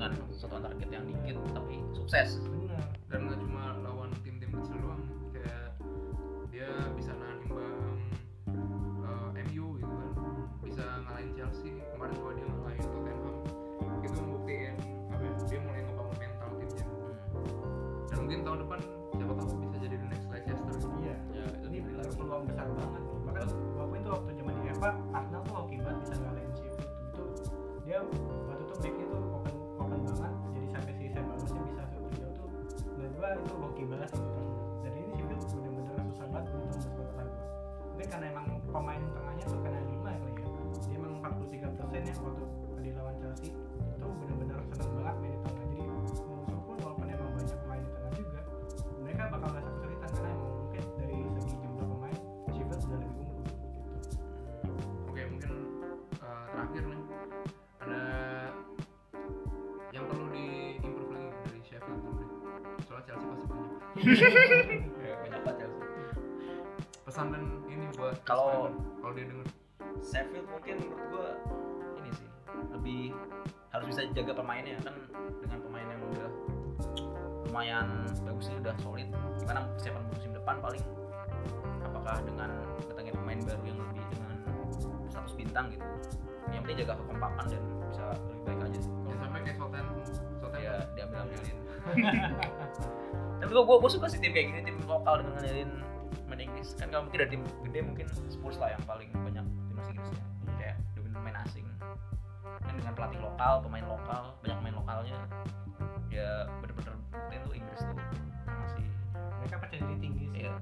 dengan 0.00 0.16
satu 0.32 0.56
target 0.56 0.88
yang 0.88 1.04
dikit 1.04 1.36
tapi 1.52 1.76
sukses. 1.92 2.40
Benar. 2.40 2.80
Dan 3.12 3.18
nggak 3.28 3.38
cuma 3.44 3.62
pesan 67.04 67.26
dan 67.34 67.42
ini 67.68 67.86
buat 67.98 68.16
Kalau- 68.24 68.72
kalau 69.02 69.12
dia 69.12 69.26
denger. 69.28 69.46
Sheffield 70.00 70.48
mungkin 70.48 70.80
menurut 70.80 71.04
gua 71.12 71.28
ini 72.00 72.08
sih 72.16 72.28
lebih 72.72 73.12
harus 73.68 73.86
bisa 73.92 74.08
jaga 74.16 74.32
pemainnya 74.32 74.80
kan 74.80 74.96
dengan 75.44 75.58
pemain 75.60 75.84
yang 75.84 76.00
udah 76.08 76.28
lumayan 77.44 77.86
bagus 78.24 78.48
udah 78.56 78.72
solid. 78.80 79.08
Gimana 79.36 79.68
persiapan 79.76 80.02
musim 80.08 80.30
depan 80.32 80.56
paling? 80.62 80.84
Apakah 81.84 82.16
dengan 82.24 82.50
datangnya 82.88 83.12
pemain 83.12 83.40
baru 83.44 83.62
yang 83.66 83.78
lebih 83.84 84.04
dengan 84.08 84.32
status 85.12 85.34
bintang 85.36 85.66
gitu? 85.74 85.84
Yang 86.48 86.60
penting 86.64 86.78
jaga 86.86 86.94
kekompakan 87.04 87.44
dan 87.50 87.62
bisa 87.90 88.04
lebih 88.16 88.42
baik 88.48 88.60
aja 88.64 88.78
sih. 88.80 88.92
Ya 89.04 89.14
sampai 89.20 89.40
kayak 89.44 89.56
Southampton 89.60 90.04
Southampton. 90.40 90.60
ya 90.60 90.74
diambil 90.96 91.18
ambilin 91.24 91.56
gua, 93.50 93.62
gua, 93.66 93.76
gua 93.82 93.90
suka 93.90 94.06
sih 94.06 94.22
tim 94.22 94.30
kayak 94.30 94.46
gini 94.54 94.60
tim 94.62 94.78
lokal 94.86 95.18
dengan 95.20 95.42
ngandelin 95.42 95.70
main 96.30 96.40
Inggris. 96.46 96.78
Kan 96.78 96.94
kalau 96.94 97.10
mungkin 97.10 97.18
dari 97.26 97.30
tim 97.34 97.42
gede 97.66 97.80
mungkin 97.82 98.06
Spurs 98.30 98.56
lah 98.62 98.70
yang 98.70 98.82
paling 98.86 99.10
banyak 99.10 99.44
timnas 99.66 99.88
Inggrisnya 99.90 100.22
kayak 100.54 100.76
dominan 100.94 101.18
pemain 101.18 101.36
asing. 101.42 101.66
Kan 102.62 102.74
dengan 102.78 102.92
pelatih 102.94 103.18
lokal 103.18 103.54
pemain 103.66 103.86
lokal 103.90 104.22
banyak 104.46 104.56
pemain 104.62 104.76
lokalnya. 104.78 105.18
Ya 106.10 106.46
bener-bener 106.62 106.94
tuh 107.50 107.54
Inggris 107.58 107.80
tuh. 107.82 107.98
Masih. 108.46 108.86
Mereka 109.42 109.54
percaya 109.58 109.80
diri 109.82 109.98
tinggi 109.98 110.24
sih. 110.30 110.40
Ya 110.46 110.54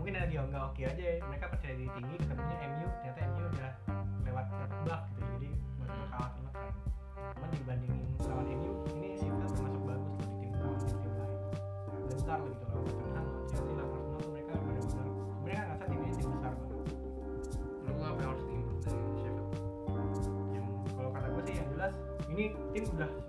mungkin 0.00 0.16
ada 0.16 0.26
di 0.28 0.36
nggak 0.40 0.64
oke 0.72 0.80
aja 0.80 1.04
ya. 1.04 1.16
mereka 1.28 1.52
percaya 1.52 1.74
diri 1.76 1.90
tinggi 1.92 2.14
ketemunya 2.24 2.56
MU 2.72 2.86
ternyata 3.00 3.20
MU 3.28 3.44
udah 3.52 3.72
lewat 4.24 4.46
tebak 4.48 5.00
gitu. 5.12 5.22
Jadi 5.36 5.48
mereka 5.76 6.04
kalah 6.08 6.30
telak 6.32 6.54
kan. 6.56 6.72
Cuman 7.36 7.48
dibandingin 7.52 8.02
lawan 8.24 8.46
MU 8.48 8.72
ini 22.34 22.50
tim 22.74 22.84
udah 22.98 23.23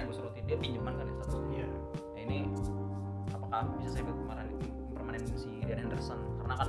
yang 0.00 0.06
gue 0.08 0.16
sorotin 0.16 0.44
dia 0.48 0.56
pinjaman 0.56 0.92
kan 0.96 1.04
ya 1.04 1.14
statusnya 1.20 1.48
iya. 1.52 1.68
Nah 2.12 2.20
ini 2.22 2.38
apakah 3.32 3.60
bisa 3.76 3.90
saya 3.92 4.04
mempermanen 4.08 4.46
mempermanen 4.92 5.22
si 5.36 5.50
Dean 5.66 5.78
Henderson? 5.84 6.18
Karena 6.40 6.54
kan 6.56 6.68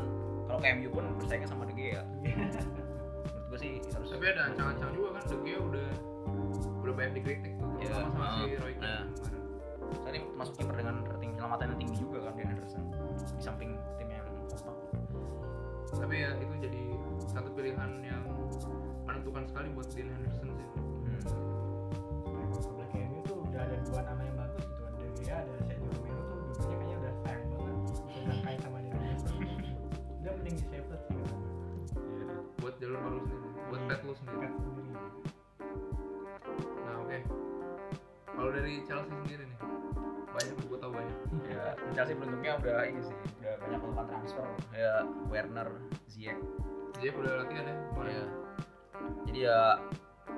kalau 0.49 0.59
ke 0.59 0.67
MU 0.75 0.89
pun 0.91 1.05
bersaingnya 1.17 1.49
sama 1.49 1.63
De 1.69 1.73
Gea. 1.73 2.03
Menurut 2.23 3.45
gue 3.53 3.57
sih 3.61 3.71
harus 3.93 4.09
tapi 4.09 4.25
ada 4.27 4.41
ancang-ancang 4.49 4.91
juga 4.97 5.09
kan 5.19 5.23
De 5.29 5.37
Gea 5.45 5.59
udah 5.61 5.89
udah 6.83 6.93
banyak 6.93 7.13
dikritik 7.23 7.53
tuh 7.59 7.69
Iya, 7.79 7.91
sama 7.95 8.09
sama 8.11 8.25
si 8.39 8.41
Roy 8.59 8.73
Keane 8.75 8.83
nah. 8.83 9.03
kemarin. 9.07 9.41
Saya 9.93 10.11
ini 10.15 10.19
masuk 10.35 10.53
kiper 10.57 10.75
dengan 10.79 10.95
rating 11.05 11.29
penyelamatan 11.37 11.65
yang 11.69 11.79
tinggi 11.79 11.95
juga 12.01 12.17
kan 12.27 12.31
Dean 12.35 12.49
Henderson 12.49 12.83
di 13.37 13.43
samping 13.43 13.69
tim 13.99 14.09
yang 14.09 14.25
kompak 14.27 14.75
tapi 15.93 16.15
ya 16.25 16.33
itu 16.41 16.53
jadi 16.57 16.83
satu 17.29 17.49
pilihan 17.53 17.91
yang 18.01 18.23
menentukan 19.05 19.45
sekali 19.45 19.67
buat 19.77 19.87
Dean 19.93 20.09
Henderson 20.09 20.49
sih. 20.57 20.67
Hmm. 20.73 21.52
Ada 23.63 23.75
dua 23.87 24.01
nama 24.03 24.21
yang 24.27 24.35
bagus 24.35 24.63
gitu 24.67 24.81
ada 24.83 25.05
Gea 25.15 25.35
ada 25.39 25.53
Sergio 25.63 25.89
Romero 25.95 26.21
tuh 26.27 26.37
dua-duanya 26.43 26.75
kayaknya 26.75 26.97
udah 26.99 27.13
sayang 27.23 27.43
banget 27.47 27.75
udah 28.23 28.37
kait 28.43 28.59
sama 28.59 28.77
dia 28.83 28.93
udah 30.23 30.31
mending 30.39 30.55
di 30.55 30.65
save 30.67 30.87
sih 30.87 31.13
gue. 31.15 31.27
Iya. 31.99 32.25
buat 32.59 32.75
jalur 32.79 32.99
baru 33.03 33.19
sendiri 33.23 33.47
buat 33.67 33.81
pet 33.89 33.99
lu 34.07 34.13
sendiri. 34.15 34.47
Nah 36.83 36.95
oke. 37.03 37.19
Kalau 38.33 38.49
dari 38.51 38.73
Chelsea 38.87 39.13
sendiri 39.23 39.43
nih 39.47 39.59
banyak 40.33 40.55
gue 40.63 40.77
tau 40.79 40.91
banyak. 40.91 41.17
Ya 41.47 41.63
Chelsea 41.91 42.15
beruntungnya 42.15 42.53
udah 42.59 42.77
ini 42.87 43.01
sih 43.03 43.17
udah 43.43 43.53
banyak 43.63 43.79
melakukan 43.83 44.05
transfer. 44.11 44.45
Ya 44.71 44.93
Werner 45.27 45.69
Ziyech. 46.07 46.39
Ziyech 46.99 47.15
udah 47.19 47.31
latihan 47.43 47.67
ya 47.67 47.75
kemarin. 47.91 48.11
Iya. 48.11 48.25
Jadi 49.27 49.39
ya 49.43 49.59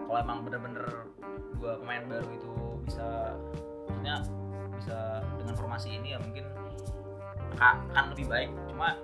kalau 0.06 0.18
emang 0.22 0.40
bener-bener 0.46 0.86
dua 1.58 1.78
pemain 1.82 2.04
baru 2.10 2.30
itu 2.34 2.50
bisa 2.86 3.34
maksudnya 3.90 4.16
bisa 4.78 4.98
dengan 5.42 5.56
formasi 5.58 5.90
ini 5.98 6.14
ya 6.14 6.20
mungkin 6.22 6.46
akan, 7.56 8.12
lebih 8.14 8.28
baik. 8.28 8.52
Cuma 8.70 9.00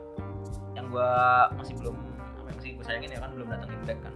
yang 0.76 0.88
gua 0.92 1.48
masih 1.56 1.74
belum 1.80 1.96
apa 2.38 2.48
yang 2.52 2.58
masih 2.60 2.72
gue 2.76 2.86
sayangin 2.86 3.12
ya 3.16 3.20
kan 3.24 3.32
belum 3.34 3.48
datengin 3.50 3.82
back 3.88 4.00
kan. 4.04 4.14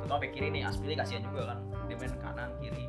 Terutama 0.00 0.18
back 0.22 0.32
kiri 0.32 0.48
nih 0.52 0.62
Aspili 0.68 0.94
kasihan 0.94 1.24
juga 1.24 1.54
kan. 1.54 1.58
Dia 1.88 1.96
main 1.98 2.14
kanan 2.20 2.50
kiri 2.62 2.86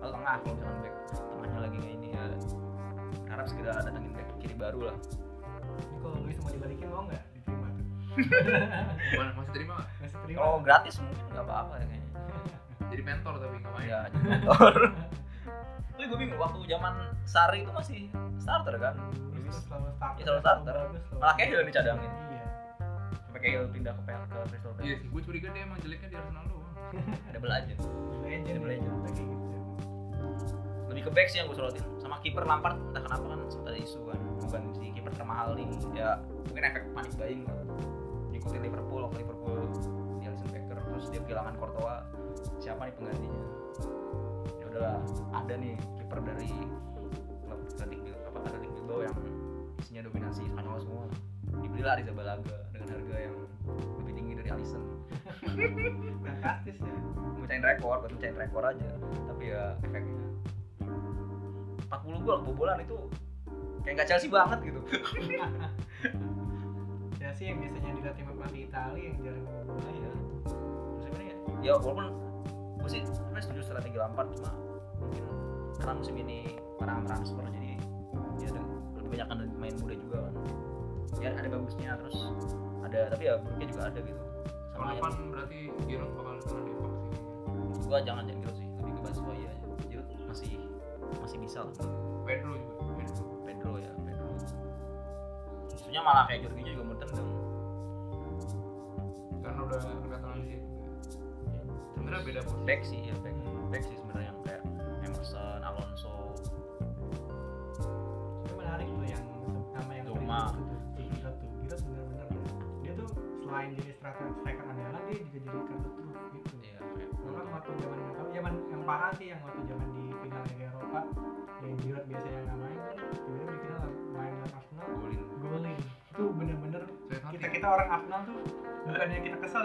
atau 0.00 0.16
tengah 0.16 0.34
kalau 0.40 0.54
misalkan 0.56 0.78
back 0.80 0.94
tengahnya 1.12 1.58
lagi 1.60 1.76
kayak 1.76 1.94
ini 2.00 2.08
ya 2.16 2.24
harap 3.28 3.46
segera 3.48 3.72
datengin 3.84 4.12
back 4.16 4.28
kiri 4.40 4.54
baru 4.56 4.80
lah. 4.92 4.96
ini 5.80 5.98
kalau 6.00 6.16
Luis 6.24 6.36
mau 6.40 6.50
dibalikin 6.52 6.88
mau 6.88 7.04
nggak 7.04 7.24
diterima 9.16 9.22
tuh 9.30 9.36
masih 9.38 9.52
terima 9.54 9.74
masih 10.02 10.18
terima 10.24 10.38
Kalau 10.40 10.58
gratis 10.60 10.94
mungkin 10.98 11.24
nggak 11.30 11.44
apa-apa 11.46 11.72
ya 11.78 11.86
kayaknya. 11.88 11.99
Jadi 12.90 13.02
mentor 13.06 13.34
tapi 13.38 13.56
nggak 13.62 13.72
main. 13.72 13.86
Ya 13.88 14.00
jadi 14.10 14.26
mentor. 14.26 14.74
Tapi 16.00 16.08
gue 16.08 16.16
bingung 16.16 16.40
waktu 16.40 16.64
zaman 16.64 16.94
Sari 17.28 17.60
itu 17.60 17.72
masih 17.76 18.08
starter 18.40 18.72
kan? 18.80 18.96
Luis 19.36 19.52
tuh 19.52 19.68
selalu 19.68 19.92
starter. 20.00 20.16
Iya, 20.16 20.24
selalu 20.24 20.40
starter. 20.40 20.76
Malah 21.20 21.34
Cahill 21.36 21.60
dicadangin. 21.68 22.10
iya. 22.32 22.46
Sampai 23.28 23.38
kayak 23.44 23.68
pindah 23.68 23.92
ke 23.92 24.02
PL 24.08 24.22
ke 24.24 24.36
Crystal 24.48 24.72
iya 24.80 24.96
Palace 24.96 25.00
sih 25.04 25.08
gue 25.12 25.22
curiga 25.28 25.48
dia 25.52 25.62
emang 25.68 25.78
jeleknya 25.84 26.08
di 26.08 26.16
Arsenal 26.16 26.44
doang. 26.48 26.72
Double 27.36 27.52
aja 27.52 27.74
legend 28.24 28.44
Double 28.48 28.70
legend. 28.72 28.96
lagi 29.04 29.22
gitu 29.22 29.40
lebih 30.90 31.06
ke 31.06 31.10
back 31.14 31.28
sih 31.30 31.38
yang 31.38 31.46
gue 31.46 31.56
sorotin. 31.60 31.84
Sama 32.02 32.18
kiper 32.18 32.42
Lampard 32.42 32.74
entah 32.90 33.02
kenapa 33.04 33.24
kan 33.30 33.38
sempat 33.46 33.70
ada 33.70 33.78
isu 33.78 34.00
kan. 34.10 34.18
Ganti 34.50 34.70
si 34.74 34.84
kiper 34.90 35.12
termahal 35.14 35.54
nih. 35.54 35.68
Ya 35.94 36.18
mungkin 36.48 36.62
efek 36.66 36.82
panik 36.96 37.12
buying 37.14 37.46
lah. 37.46 37.60
Ikutin 38.34 38.60
Liverpool 38.66 39.06
waktu 39.06 39.22
Liverpool 39.22 39.58
di 40.18 40.24
Alisson 40.26 40.48
Becker. 40.50 40.76
Terus 40.80 41.06
dia 41.14 41.20
kehilangan 41.22 41.54
Courtois 41.62 42.02
siapa 42.60 42.86
nih 42.86 42.94
penggantinya? 42.94 43.42
Ya 44.60 44.64
udahlah 44.68 44.96
ada 45.32 45.54
nih 45.56 45.74
kiper 45.96 46.18
dari 46.20 46.50
klub 47.48 47.60
Atletic 47.72 47.98
Bil- 48.04 48.22
apa 48.28 48.38
Atletic 48.44 48.70
Bilbao 48.76 49.00
yang 49.02 49.16
isinya 49.80 50.02
dominasi 50.06 50.42
Spanyol 50.46 50.76
semua. 50.84 51.04
Dibelilah 51.60 51.94
Rizabalaga 51.98 52.56
dengan 52.70 52.88
harga 52.94 53.16
yang 53.18 53.36
lebih 53.98 54.12
tinggi 54.14 54.32
dari 54.38 54.48
Alisson. 54.52 54.82
Fantastis 56.24 56.76
ya. 56.78 56.94
Mecahin 57.40 57.64
rekor 57.64 57.96
buat 57.98 58.12
mecahin 58.12 58.36
rekor 58.36 58.62
aja 58.62 58.88
tapi 59.26 59.44
ya 59.50 59.74
efeknya. 59.82 60.16
40 61.90 62.22
gol 62.22 62.38
kebobolan 62.46 62.78
itu 62.78 62.94
kayak 63.82 63.94
nggak 63.98 64.08
Chelsea 64.14 64.30
banget 64.30 64.58
gitu. 64.62 64.80
Chelsea 67.18 67.44
yang 67.50 67.58
biasanya 67.58 67.90
dilatih 67.98 68.22
sama 68.22 68.32
pelatih 68.38 68.62
Italia 68.70 69.04
yang 69.10 69.18
jarang 69.26 69.44
ya 69.90 70.10
musim 70.94 71.12
ini 71.16 71.24
ya, 71.26 71.34
ya 71.60 71.70
walaupun 71.76 71.96
gue 72.90 72.98
sih. 72.98 73.02
Sebenarnya 73.06 73.44
setuju 73.46 73.60
strategi 73.62 73.96
Lampard 74.02 74.28
cuma 74.34 74.50
mungkin 74.98 75.24
karena 75.78 75.92
musim 75.94 76.14
ini 76.18 76.38
orang 76.82 77.06
transfer 77.06 77.46
jadi 77.46 77.78
ya 78.42 78.48
ada 78.50 78.62
lebih 78.98 79.08
banyak 79.14 79.26
kan 79.30 79.36
pemain 79.54 79.74
muda 79.78 79.94
juga 79.94 80.18
kan. 80.26 80.34
Ya 81.22 81.30
ada 81.38 81.46
bagusnya 81.46 81.90
terus 82.02 82.18
ada 82.82 82.98
tapi 83.14 83.22
ya 83.30 83.34
buruknya 83.38 83.66
juga 83.70 83.82
ada 83.86 83.98
gitu. 84.02 84.22
Sama 84.74 84.90
depan 84.96 85.10
yang 85.14 85.28
berarti 85.30 85.58
Giroud 85.86 86.12
bakal 86.18 86.34
kena 86.42 86.60
depok 86.66 86.92
sih? 86.98 87.86
Gua 87.86 87.98
jangan 88.02 88.22
jangan 88.26 88.42
gitu 88.42 88.54
sih. 88.58 88.66
Lebih 88.82 88.92
ke 88.98 89.00
Batshuayi 89.06 89.44
aja. 89.46 89.66
Giroud 89.86 90.08
masih 90.26 90.52
masih 91.22 91.38
bisa 91.38 91.58
lah. 91.62 91.74
Pedro 92.26 92.52
juga 92.58 92.74
Pedro. 92.98 93.24
Pedro 93.46 93.72
ya 93.78 93.92
Pedro. 94.02 94.26
Isunya 95.78 96.00
malah 96.02 96.26
kayak 96.26 96.42
Jorginho 96.42 96.70
juga 96.74 96.84
mau 96.90 96.96
tendang. 96.98 97.28
Karena 99.40 99.60
udah 99.64 99.78
di 99.78 99.86
situ 99.86 100.69
sebenarnya 102.10 102.26
beda 102.26 102.42
posisi 102.42 102.82
sih 102.90 103.00
ya 103.06 103.14
back 103.22 103.86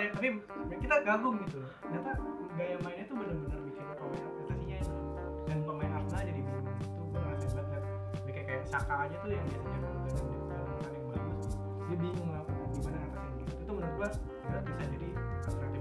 ya 0.05 0.09
tapi 0.13 0.27
kita 0.77 0.95
kagum 1.01 1.35
gitu. 1.49 1.59
Ternyata 1.81 2.11
gaya 2.53 2.77
mainnya 2.85 3.05
tuh 3.09 3.15
bener-bener 3.17 3.59
bikin 3.65 3.83
pemain 3.97 4.21
prestasinya 4.37 4.75
enak. 4.85 4.97
Dan 5.49 5.57
pemain 5.65 5.91
Arsenal 5.97 6.21
jadi 6.21 6.41
bingung 6.45 6.77
itu 6.77 7.01
gue 7.09 7.19
ngerasain 7.25 7.51
banget 7.57 7.83
kayak 8.29 8.45
kayak 8.45 8.63
Saka 8.69 8.93
aja 9.09 9.15
tuh 9.17 9.29
yang 9.33 9.47
biasanya 9.49 9.77
dengan 9.81 10.91
yang 10.93 11.05
bagus. 11.09 11.45
Dia 11.89 11.97
bingung 11.97 12.29
lah 12.29 12.41
gimana 12.69 12.97
ngatasin 13.01 13.31
gitu. 13.41 13.53
Itu 13.65 13.71
menurut 13.73 14.13
dia 14.45 14.57
bisa 14.61 14.83
jadi 14.93 15.09
alternatif 15.49 15.74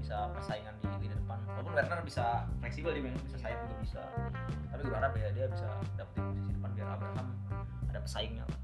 bisa 0.00 0.16
persaingan 0.32 0.74
di 0.80 0.86
lini 0.96 1.14
depan. 1.14 1.38
Walaupun 1.46 1.72
Werner 1.76 2.00
bisa 2.02 2.48
fleksibel 2.58 2.90
dia 2.96 3.12
bisa 3.12 3.38
sayap 3.38 3.58
juga 3.68 3.76
bisa. 3.84 4.02
Tapi 4.72 4.80
gue 4.82 4.90
berharap 4.90 5.12
ya 5.14 5.28
dia 5.36 5.46
bisa 5.52 5.68
dapetin 5.94 6.24
posisi 6.32 6.50
depan 6.56 6.70
biar 6.74 6.88
Abraham 6.96 7.26
ada 7.92 8.00
pesaingnya 8.00 8.44
lah. 8.48 8.58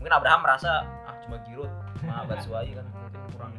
Mungkin 0.00 0.12
Abraham 0.16 0.40
merasa 0.42 0.70
ah 1.04 1.14
cuma 1.22 1.36
Giroud 1.44 1.70
sama 2.00 2.24
Batshuayi 2.30 2.72
kan 2.72 2.86
mungkin 2.88 3.20
kurang 3.36 3.52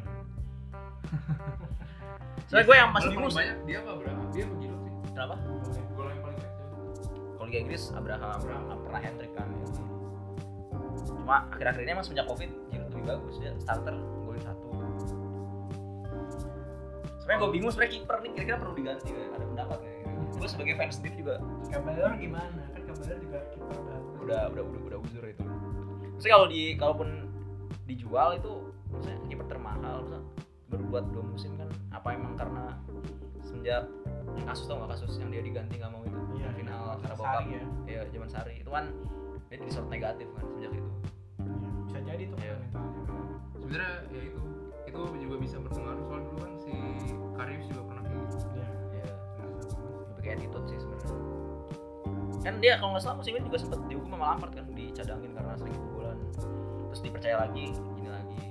soalnya 2.48 2.64
gue 2.68 2.76
yang 2.76 2.90
masih 2.92 3.08
bingung 3.12 3.32
banyak 3.32 3.56
dia 3.68 3.78
apa 3.84 3.92
berapa 4.00 4.22
dia 4.32 4.44
apa 4.44 4.54
Giroud 4.60 4.80
sih? 4.82 4.92
Kenapa? 5.12 5.34
Gol 5.92 6.08
yang 6.08 6.20
paling 6.24 6.38
kalau 7.36 7.46
Liga 7.48 7.58
Inggris 7.68 7.82
Abraham. 7.92 8.30
Abraham. 8.40 8.78
Pernah 8.84 9.00
hat 9.00 9.14
trick 9.20 9.32
kan. 9.36 9.48
Ya. 9.48 9.68
cuma 11.06 11.46
akhir-akhir 11.54 11.80
ini 11.86 11.90
emang 11.94 12.04
semenjak 12.04 12.26
covid 12.26 12.50
Giroud 12.72 12.90
lebih 12.96 13.06
bagus. 13.06 13.34
Ya 13.44 13.52
starter 13.60 13.94
golin 14.24 14.42
satu 14.42 14.81
sebenarnya 17.32 17.48
gue 17.48 17.56
bingung 17.56 17.70
sebenarnya 17.72 17.94
kiper 17.96 18.16
nih 18.20 18.30
kira-kira 18.36 18.56
perlu 18.60 18.74
diganti 18.76 19.08
ya 19.08 19.24
ada 19.32 19.44
pendapat 19.48 19.78
gitu. 19.80 20.36
gue 20.36 20.48
sebagai 20.48 20.74
fans 20.76 20.94
sendiri 21.00 21.14
juga. 21.16 21.34
Caballero 21.72 22.14
gimana? 22.20 22.62
Kan 22.76 22.82
Caballero 22.84 23.18
juga 23.24 23.38
kiper 23.48 23.76
udah 24.22 24.40
udah 24.52 24.62
udah 24.68 24.80
udah 24.92 24.98
uzur 25.00 25.24
itu. 25.24 25.42
Maksudnya 26.12 26.34
kalau 26.36 26.46
di 26.52 26.62
kalaupun 26.76 27.08
dijual 27.88 28.28
itu 28.36 28.52
maksudnya 28.92 29.18
kiper 29.32 29.46
termahal 29.48 29.94
maksudnya 30.04 30.22
baru 30.68 30.84
buat 30.88 31.04
dua 31.12 31.24
musim 31.24 31.52
kan 31.56 31.68
apa 31.92 32.08
emang 32.16 32.32
karena 32.36 32.64
semenjak 33.44 33.84
yang 34.36 34.46
kasus 34.48 34.64
tau 34.68 34.80
nggak 34.80 34.90
kasus 34.96 35.12
yang 35.20 35.28
dia 35.32 35.42
diganti 35.44 35.74
nggak 35.80 35.92
mau 35.92 36.04
itu? 36.04 36.18
Iya, 36.36 36.44
yang 36.52 36.54
final 36.60 36.82
Carabao 37.00 37.24
Cup 37.24 37.44
ya. 37.48 37.64
ya 37.88 38.00
zaman 38.12 38.28
Sari. 38.28 38.54
Itu 38.60 38.70
kan 38.72 38.84
dia 39.48 39.56
jadi 39.56 39.72
sort 39.72 39.88
negatif 39.88 40.28
kan 40.36 40.44
sejak 40.56 40.72
itu. 40.76 40.90
Iya, 41.40 41.68
bisa 41.88 41.98
jadi 42.04 42.22
tuh 42.28 42.36
Iya. 42.44 42.54
mentalnya. 42.60 43.00
Sebenarnya 43.56 43.92
ya 44.12 44.20
itu 44.28 44.40
itu 44.82 45.00
juga 45.24 45.36
bisa 45.40 45.56
berpengaruh 45.56 46.04
soal 46.04 46.20
dulu 46.28 46.38
kan 46.44 46.51
Karius 47.42 47.66
juga 47.66 47.82
pernah. 47.84 48.02
Kayak 48.02 48.22
gitu 48.22 48.36
Iya, 48.52 48.66
ya 49.02 49.06
banget 49.42 49.66
sih. 49.66 49.78
tapi 49.82 50.20
kayak 50.22 50.36
attitude 50.38 50.66
sih 50.70 50.78
sebenarnya. 50.78 51.16
Kan 52.42 52.54
dia 52.58 52.72
kalau 52.78 52.90
nggak 52.94 53.02
salah 53.02 53.16
musim 53.18 53.32
ini 53.34 53.44
juga 53.46 53.58
sempat 53.58 53.78
dihukum 53.86 54.10
sama 54.10 54.26
Lampard 54.34 54.52
kan 54.54 54.64
dicadangin 54.70 55.30
karena 55.34 55.52
sering 55.58 55.74
kebobolan. 55.74 56.18
Terus 56.90 57.00
dipercaya 57.02 57.36
lagi 57.38 57.64
gini 57.74 58.10
lagi. 58.10 58.42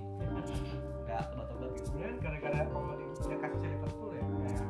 Nggak 1.08 1.21
tobat-tobat 1.32 1.69
gitu. 1.75 1.86
Sebenarnya 1.91 2.15
gara-gara 2.19 2.60
kalau 2.67 2.93
di 2.95 3.06
ya 3.27 3.38
kasusnya 3.39 3.69
Liverpool 3.71 4.12
ya 4.12 4.23
kayak 4.43 4.67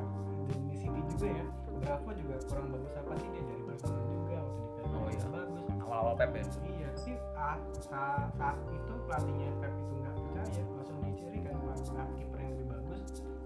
di 0.69 0.75
City 0.77 1.01
juga 1.09 1.27
ya. 1.29 1.45
Bravo 1.81 2.09
juga 2.13 2.35
kurang 2.45 2.67
bagus 2.69 2.93
apa 2.93 3.13
sih 3.17 3.27
dia 3.33 3.41
dari 3.41 3.63
Barcelona 3.65 4.03
juga 4.05 4.37
waktu 4.37 4.61
di 4.61 4.69
Pep. 4.77 4.89
Oh, 4.93 5.09
iya. 5.09 5.25
bagus. 5.33 5.63
Awal-awal 5.81 6.13
Pep 6.13 6.31
ya? 6.31 6.43
Iya 6.61 6.89
tapi 6.93 7.11
saat, 7.33 7.59
saat, 7.81 8.27
saat 8.37 8.55
itu 8.69 8.93
pelatihnya 9.09 9.49
Pep 9.57 9.73
itu 9.73 9.93
nggak 9.97 10.13
percaya 10.13 10.61
langsung 10.77 10.97
dicari 11.01 11.39
kan 11.41 11.53
pelat 11.57 11.79
kiper 12.13 12.37
yang 12.37 12.51
lebih 12.53 12.67
bagus 12.69 12.80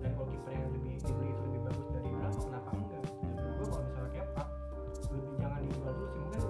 dan 0.05 0.13
kalau 0.13 0.29
kiper 0.29 0.51
yang 0.53 0.65
lebih 0.69 0.93
dibeli 1.01 1.29
itu 1.33 1.41
lebih 1.49 1.61
bagus 1.65 1.87
dari 1.89 2.09
Bravo 2.13 2.39
kenapa 2.45 2.69
enggak 2.77 3.01
menurut 3.25 3.53
gue 3.57 3.65
kalau 3.65 3.83
misalnya 3.89 4.11
kayak 4.13 4.27
Pak 4.37 4.47
lebih 5.09 5.21
jangan 5.41 5.59
dijual 5.65 5.91
dulu 5.97 6.07
sih 6.13 6.19
mungkin 6.21 6.41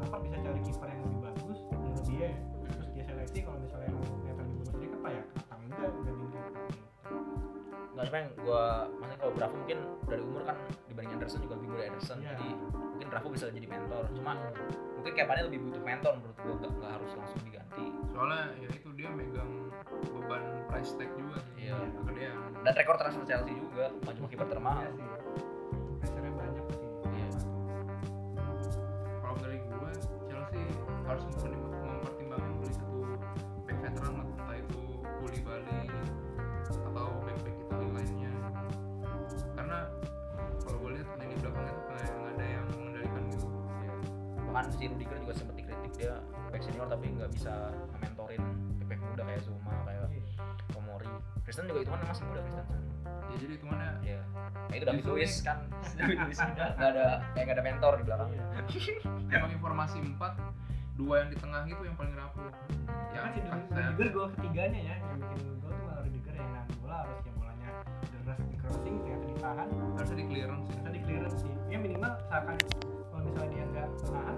Lampard 0.00 0.20
bisa 0.24 0.36
cari 0.40 0.60
kiper 0.64 0.88
yang 0.88 1.00
lebih 1.04 1.20
bagus 1.20 1.58
menurut 1.68 2.04
dia 2.08 2.20
ya. 2.24 2.32
terus 2.64 2.88
dia 2.96 3.04
seleksi 3.04 3.38
kalau 3.44 3.58
misalnya 3.60 3.86
yang 3.92 3.98
yang 4.00 4.16
lebih 4.16 4.34
bagus 4.40 4.68
dari 4.72 4.86
Kepa 4.88 5.08
ya 5.12 5.22
kenapa 5.28 5.54
enggak 5.60 5.90
gantiin 5.92 6.28
Kepa 6.32 6.50
nggak 7.94 8.04
cuma 8.10 8.16
yang 8.18 8.30
gua 8.40 8.64
maksudnya 8.98 9.18
kalau 9.20 9.32
Bravo 9.36 9.54
mungkin 9.60 9.78
dari 10.08 10.22
umur 10.24 10.42
kan 10.48 10.56
dibanding 10.88 11.12
Anderson 11.14 11.40
juga 11.44 11.54
lebih 11.60 11.68
muda 11.70 11.84
Anderson 11.92 12.18
Iya. 12.24 12.28
jadi 12.32 12.48
mungkin 12.72 13.06
Bravo 13.12 13.26
bisa 13.28 13.44
jadi 13.52 13.68
mentor 13.68 14.04
cuma 14.16 14.32
mungkin 14.96 15.12
Kepa 15.12 15.32
lebih 15.44 15.60
butuh 15.68 15.82
mentor 15.84 16.12
menurut 16.16 16.38
gua 16.40 16.54
nggak 16.56 16.72
nggak 16.72 16.92
harus 16.96 17.10
langsung 17.20 17.40
diganti 17.44 17.84
soalnya 18.16 18.42
ya 18.64 18.68
itu 18.72 18.88
dia 18.96 19.08
megang 19.12 19.52
beban 20.08 20.42
price 20.72 20.96
tag 20.96 21.12
juga 21.14 21.23
dan 22.64 22.72
rekor 22.72 22.96
transfer 22.96 23.24
Chelsea 23.28 23.52
juga 23.60 23.92
bukan 24.00 24.12
cuma 24.16 24.28
kiper 24.32 24.46
termahal. 24.48 24.80
Iya 24.80 24.90
sih. 24.96 25.04
Banyak 26.24 26.64
sih. 26.72 26.88
Iya. 27.12 27.28
kalau 29.20 29.36
dari 29.44 29.58
gue 29.60 29.90
Chelsea 30.32 30.64
harus 31.04 31.22
mempertim- 31.28 31.60
mempertimbangkan 31.84 32.52
beli 32.58 32.72
satu 32.72 32.98
back 33.68 33.78
veteran 33.84 34.12
entah 34.24 34.56
itu 34.56 34.80
Kuli 35.20 35.40
Bali 35.44 35.80
atau 36.64 37.06
back 37.28 37.38
back 37.44 37.56
Italia 37.60 37.90
lainnya. 37.92 38.32
Karena 39.52 39.78
kalau 40.64 40.76
gue 40.80 40.90
lihat 40.96 41.08
lini 41.20 41.34
belakangnya 41.44 41.72
tuh 41.76 41.84
kayak 41.92 42.10
nggak 42.16 42.32
ada 42.32 42.46
yang 42.48 42.64
mengendalikan 42.72 43.22
gitu. 43.28 43.46
Bahkan 44.48 44.64
si 44.72 44.84
Rudiger 44.88 45.18
juga 45.20 45.34
sempat 45.36 45.54
dikritik 45.60 45.92
dia 46.00 46.14
back 46.48 46.62
senior 46.64 46.88
tapi 46.88 47.12
nggak 47.12 47.30
bisa 47.36 47.76
Kristen 51.44 51.64
juga 51.68 51.80
itu 51.84 51.90
kan 51.92 52.00
masih 52.08 52.24
muda 52.26 52.40
Kristen 52.42 52.66
ya 53.04 53.36
jadi 53.40 53.52
itu 53.58 53.66
mana 53.66 53.84
Iya. 54.04 54.20
Nah, 54.68 54.74
itu 54.76 54.84
David 54.84 55.06
Luiz 55.08 55.32
kan. 55.40 55.58
David 55.98 56.18
Luiz 56.28 56.38
nggak 56.38 56.70
ada 56.76 57.24
kayak 57.34 57.44
nggak 57.48 57.56
ada 57.56 57.64
mentor 57.64 57.92
di 57.98 58.04
belakang. 58.04 58.28
Iya. 58.30 58.44
emang 59.32 59.50
informasi 59.50 59.96
empat 59.98 60.32
dua 60.94 61.26
yang 61.26 61.30
di 61.34 61.38
tengah 61.42 61.66
itu 61.66 61.82
yang 61.82 61.96
paling 61.98 62.14
rapuh 62.14 62.46
Ya 63.10 63.18
yang 63.18 63.22
kan 63.26 63.30
si 63.34 63.40
Aksen, 63.42 63.82
Rudiger 63.94 64.08
gol 64.14 64.28
ketiganya 64.38 64.78
ya 64.78 64.94
yang 65.02 65.18
bikin 65.18 65.40
gol 65.58 65.74
tuh 65.74 65.90
Rudiger 66.06 66.34
yang 66.38 66.50
nang 66.54 66.66
bola 66.78 66.96
harus 67.02 67.18
yang 67.26 67.36
bolanya 67.42 67.68
deras 68.14 68.40
di 68.46 68.56
crossing 68.62 68.94
ternyata 69.02 69.26
ditahan 69.26 69.68
harusnya 69.98 70.18
di 70.22 70.26
clearance 70.30 70.66
ternyata 70.70 70.90
di 70.94 71.00
clearance 71.02 71.36
sih 71.42 71.52
ya 71.66 71.78
minimal 71.82 72.12
seakan 72.30 72.56
kalau 73.10 73.22
misalnya 73.26 73.50
dia 73.50 73.64
nggak 73.74 73.88
tahan 74.06 74.36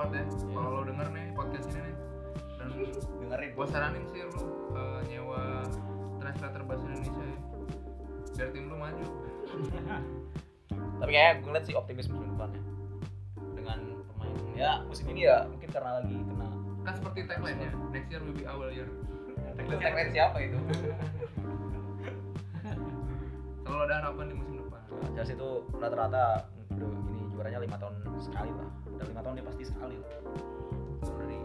tuh 0.00 0.16
Lampard 0.16 0.16
ya 0.16 0.24
kalau 0.56 0.70
lo 0.72 0.82
denger 0.88 1.06
nih 1.12 1.26
podcast 1.36 1.66
ini 1.68 1.80
nih 1.84 1.94
dan 2.56 2.68
Dengerin. 3.20 3.50
gua 3.52 3.66
saranin 3.68 4.04
sih 4.08 4.24
lu 4.24 4.44
eh, 4.72 5.00
nyewa 5.12 5.60
translator 6.16 6.62
bahasa 6.64 6.84
Indonesia 6.88 7.20
ya 7.20 7.36
biar 8.40 8.48
tim 8.56 8.64
lu 8.72 8.76
maju 8.80 9.04
Tapi 11.00 11.10
kayak 11.12 11.44
gue 11.44 11.52
liat 11.52 11.64
sih 11.68 11.76
optimis 11.76 12.08
musim 12.08 12.32
depan 12.32 12.48
ya. 12.56 12.62
Dengan 13.52 13.78
pemain 14.08 14.32
ya 14.56 14.70
musim 14.88 15.04
ini 15.12 15.28
ya 15.28 15.44
mungkin 15.44 15.68
karena 15.68 16.00
lagi 16.00 16.16
kena 16.16 16.48
kan 16.80 16.92
seperti 16.96 17.18
tagline 17.28 17.58
nya 17.60 17.70
next 17.92 18.08
year 18.08 18.20
will 18.24 18.32
be 18.32 18.48
our 18.48 18.72
year 18.72 18.88
itu 19.60 19.76
tagline 19.76 20.08
siapa 20.08 20.40
itu? 20.40 20.56
selalu 23.68 23.82
ada 23.84 23.94
harapan 24.00 24.24
di 24.32 24.34
musim 24.40 24.54
depan 24.64 24.80
Chelsea 25.12 25.36
itu 25.36 25.48
rata-rata 25.76 26.48
udah 26.72 26.88
ini 26.88 27.20
juaranya 27.36 27.60
lima 27.60 27.76
tahun 27.76 27.92
sekali 28.20 28.48
lah. 28.56 28.68
Dan 29.00 29.08
lima 29.08 29.22
tahun 29.22 29.34
dia 29.34 29.44
pasti 29.46 29.64
sekali 29.64 29.96
lah. 29.96 30.10
Kalau 31.00 31.16
dari 31.16 31.38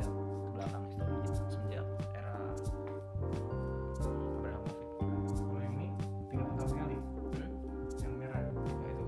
ya, 0.00 0.06
belakang 0.50 0.82
historinya 0.88 1.32
semenjak 1.46 1.86
era 2.10 2.34
Abramovich. 4.00 4.80
kalau 5.36 5.60
yang 5.60 5.74
ini 5.76 5.88
tiga 6.28 6.42
tahun 6.50 6.66
sekali 6.66 6.96
Hmm? 7.34 7.50
yang 8.00 8.14
merah 8.16 8.38
Ya, 8.40 8.50
itu 8.90 9.04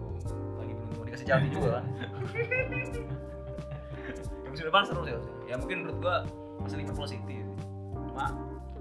lagi 0.55 0.73
belum 0.75 0.88
dikasih 1.07 1.27
Chelsea 1.27 1.49
juga 1.49 1.69
kan 1.73 1.85
ya, 4.45 4.49
musim 4.49 4.64
depan 4.66 4.83
seru 4.85 5.01
sih 5.03 5.14
ya 5.47 5.55
mungkin 5.57 5.77
menurut 5.83 5.97
gua 5.99 6.14
masih 6.61 6.77
Liverpool 6.81 7.07
City 7.07 7.42
cuma 8.07 8.25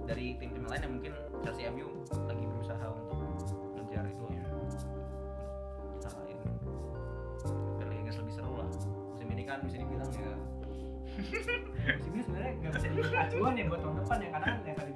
dari 0.05 0.37
tim-tim 0.37 0.63
lain 0.65 0.81
yang 0.81 0.93
mungkin 0.93 1.11
Chelsea 1.41 1.63
MU 1.67 1.87
lagi 2.25 2.43
berusaha 2.45 2.85
untuk 2.89 3.14
bisa 9.65 9.77
dibilang 9.81 10.11
ya. 10.13 10.33
Ini 12.11 12.19
sebenarnya 12.27 12.51
nggak 12.59 12.71
bisa 12.75 12.87
dijadiin 12.91 13.19
acuan 13.23 13.53
ya 13.55 13.63
buat 13.71 13.81
tahun 13.81 13.95
depan 14.03 14.17
ya 14.19 14.29
karena 14.35 14.47
yang 14.67 14.77
tadi 14.77 14.91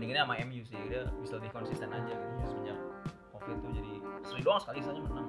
bandinginnya 0.00 0.24
sama 0.24 0.40
MU 0.48 0.64
sih 0.64 0.80
dia 0.88 1.04
bisa 1.20 1.36
lebih 1.36 1.52
konsisten 1.52 1.92
aja 1.92 2.08
gitu. 2.08 2.48
Semenjak 2.48 2.78
covid 3.36 3.56
tuh 3.60 3.68
jadi 3.76 3.92
seri 4.24 4.40
doang 4.40 4.56
sekali 4.56 4.80
saja 4.80 4.96
menang. 4.96 5.28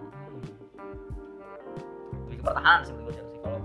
Lebih 2.31 2.39
ke 2.39 2.43
pertahanan 2.47 2.79
sih 2.87 2.95
menurut 2.95 3.11
gue 3.11 3.15
Chelsea 3.19 3.35
kalau 3.43 3.59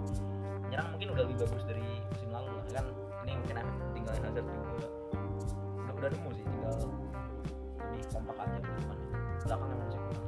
menyerang 0.67 0.91
mungkin 0.91 1.15
udah 1.15 1.23
lebih 1.31 1.47
bagus 1.47 1.63
dari 1.63 1.87
musim 2.11 2.29
lalu 2.35 2.51
lah. 2.51 2.63
Kan 2.75 2.87
ini 3.23 3.39
mungkin 3.39 3.55
tinggalin 3.95 4.23
Hazard 4.27 4.47
juga. 4.51 4.67
Udah 5.79 5.95
udah 5.95 6.09
nemu 6.11 6.31
sih 6.35 6.43
tinggal 6.43 6.75
lebih 7.87 8.03
kompak 8.11 8.37
aja 8.43 8.59
ke 8.59 8.71
depan 8.75 8.99
belakang 9.47 9.71
emang 9.71 9.87
masih 9.87 10.03
kurang 10.11 10.27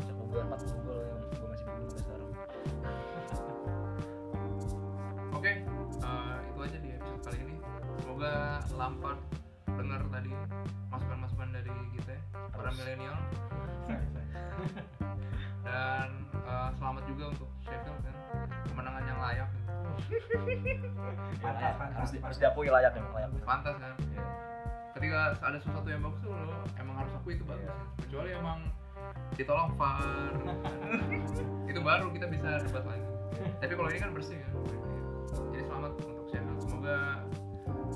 bisa 0.00 0.12
gol 0.16 0.40
40 0.40 0.88
gol 0.88 1.00
yang 1.04 1.20
gue 1.36 1.48
masih 1.52 1.64
bingung 1.68 1.90
sampai 1.92 2.00
sekarang. 2.00 2.30
Oke 5.36 5.52
eh, 6.00 6.36
itu 6.48 6.58
aja 6.64 6.78
di 6.80 6.88
episode 6.96 7.22
kali 7.28 7.38
ini. 7.44 7.56
Semoga 8.00 8.64
Lampard 8.72 9.19
Pantas, 21.40 21.72
pantas, 21.78 21.96
harus, 21.96 22.10
harus 22.18 22.38
diakui 22.42 22.68
layak 22.68 22.92
ya 22.92 23.02
layak 23.14 23.30
pantas 23.46 23.76
kan. 23.78 23.94
Iya. 24.10 24.24
ketika 24.98 25.18
ada 25.38 25.58
sesuatu 25.62 25.88
yang 25.88 26.02
bagus 26.02 26.20
tuh 26.20 26.34
lo 26.34 26.60
emang 26.76 26.94
harus 26.98 27.12
akui 27.14 27.38
itu 27.38 27.44
bagus. 27.46 27.70
Iya. 27.70 27.74
kecuali 28.04 28.30
emang 28.34 28.58
ditolong 29.38 29.70
VAR 29.78 30.32
itu 31.70 31.80
baru 31.80 32.06
kita 32.12 32.26
bisa 32.28 32.48
debat 32.66 32.84
lagi. 32.84 33.06
Tapi 33.62 33.72
kalau 33.72 33.88
ini 33.88 33.98
kan 34.02 34.10
bersih 34.12 34.36
kan. 34.42 34.52
Jadi 35.54 35.62
selamat 35.70 35.92
untuk 36.02 36.26
Sheffield 36.28 36.60
semoga 36.60 36.98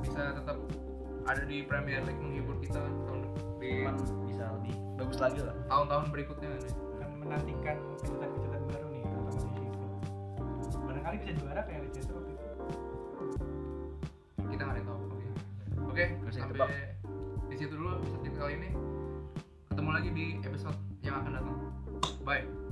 bisa 0.01 0.23
tetap 0.39 0.57
ada 1.25 1.43
di 1.49 1.65
Premier 1.67 2.01
League 2.05 2.21
menghibur 2.21 2.57
kita 2.61 2.81
tahun 3.09 3.21
di 3.59 3.71
Cuman 3.81 3.97
bisa 4.29 4.45
lebih 4.61 4.75
bagus 5.01 5.19
lagi 5.19 5.41
lah. 5.43 5.57
Tahun-tahun 5.67 6.05
berikutnya 6.13 6.51
kan 7.01 7.11
menantikan 7.19 7.77
kejutan-kejutan 8.01 8.44
barangkali 11.05 11.21
bisa 11.21 11.33
juara 11.37 11.61
kayak 11.69 11.81
Leicester 11.85 12.15
waktu 12.17 12.33
itu. 12.33 12.47
Kita 14.49 14.63
nggak 14.65 14.73
ada 14.73 14.81
yang 14.81 14.89
tahu 14.89 14.99
oke. 15.05 15.29
Oke 15.93 16.05
Bisa 16.25 16.39
sampai 16.41 16.97
di 17.53 17.57
situ 17.61 17.75
dulu 17.77 18.01
episode 18.01 18.37
kali 18.41 18.53
ini. 18.57 18.71
Ketemu 19.69 19.91
lagi 19.93 20.11
di 20.17 20.27
episode 20.41 20.79
yang 21.05 21.21
akan 21.21 21.31
datang. 21.37 21.57
Bye 22.25 22.64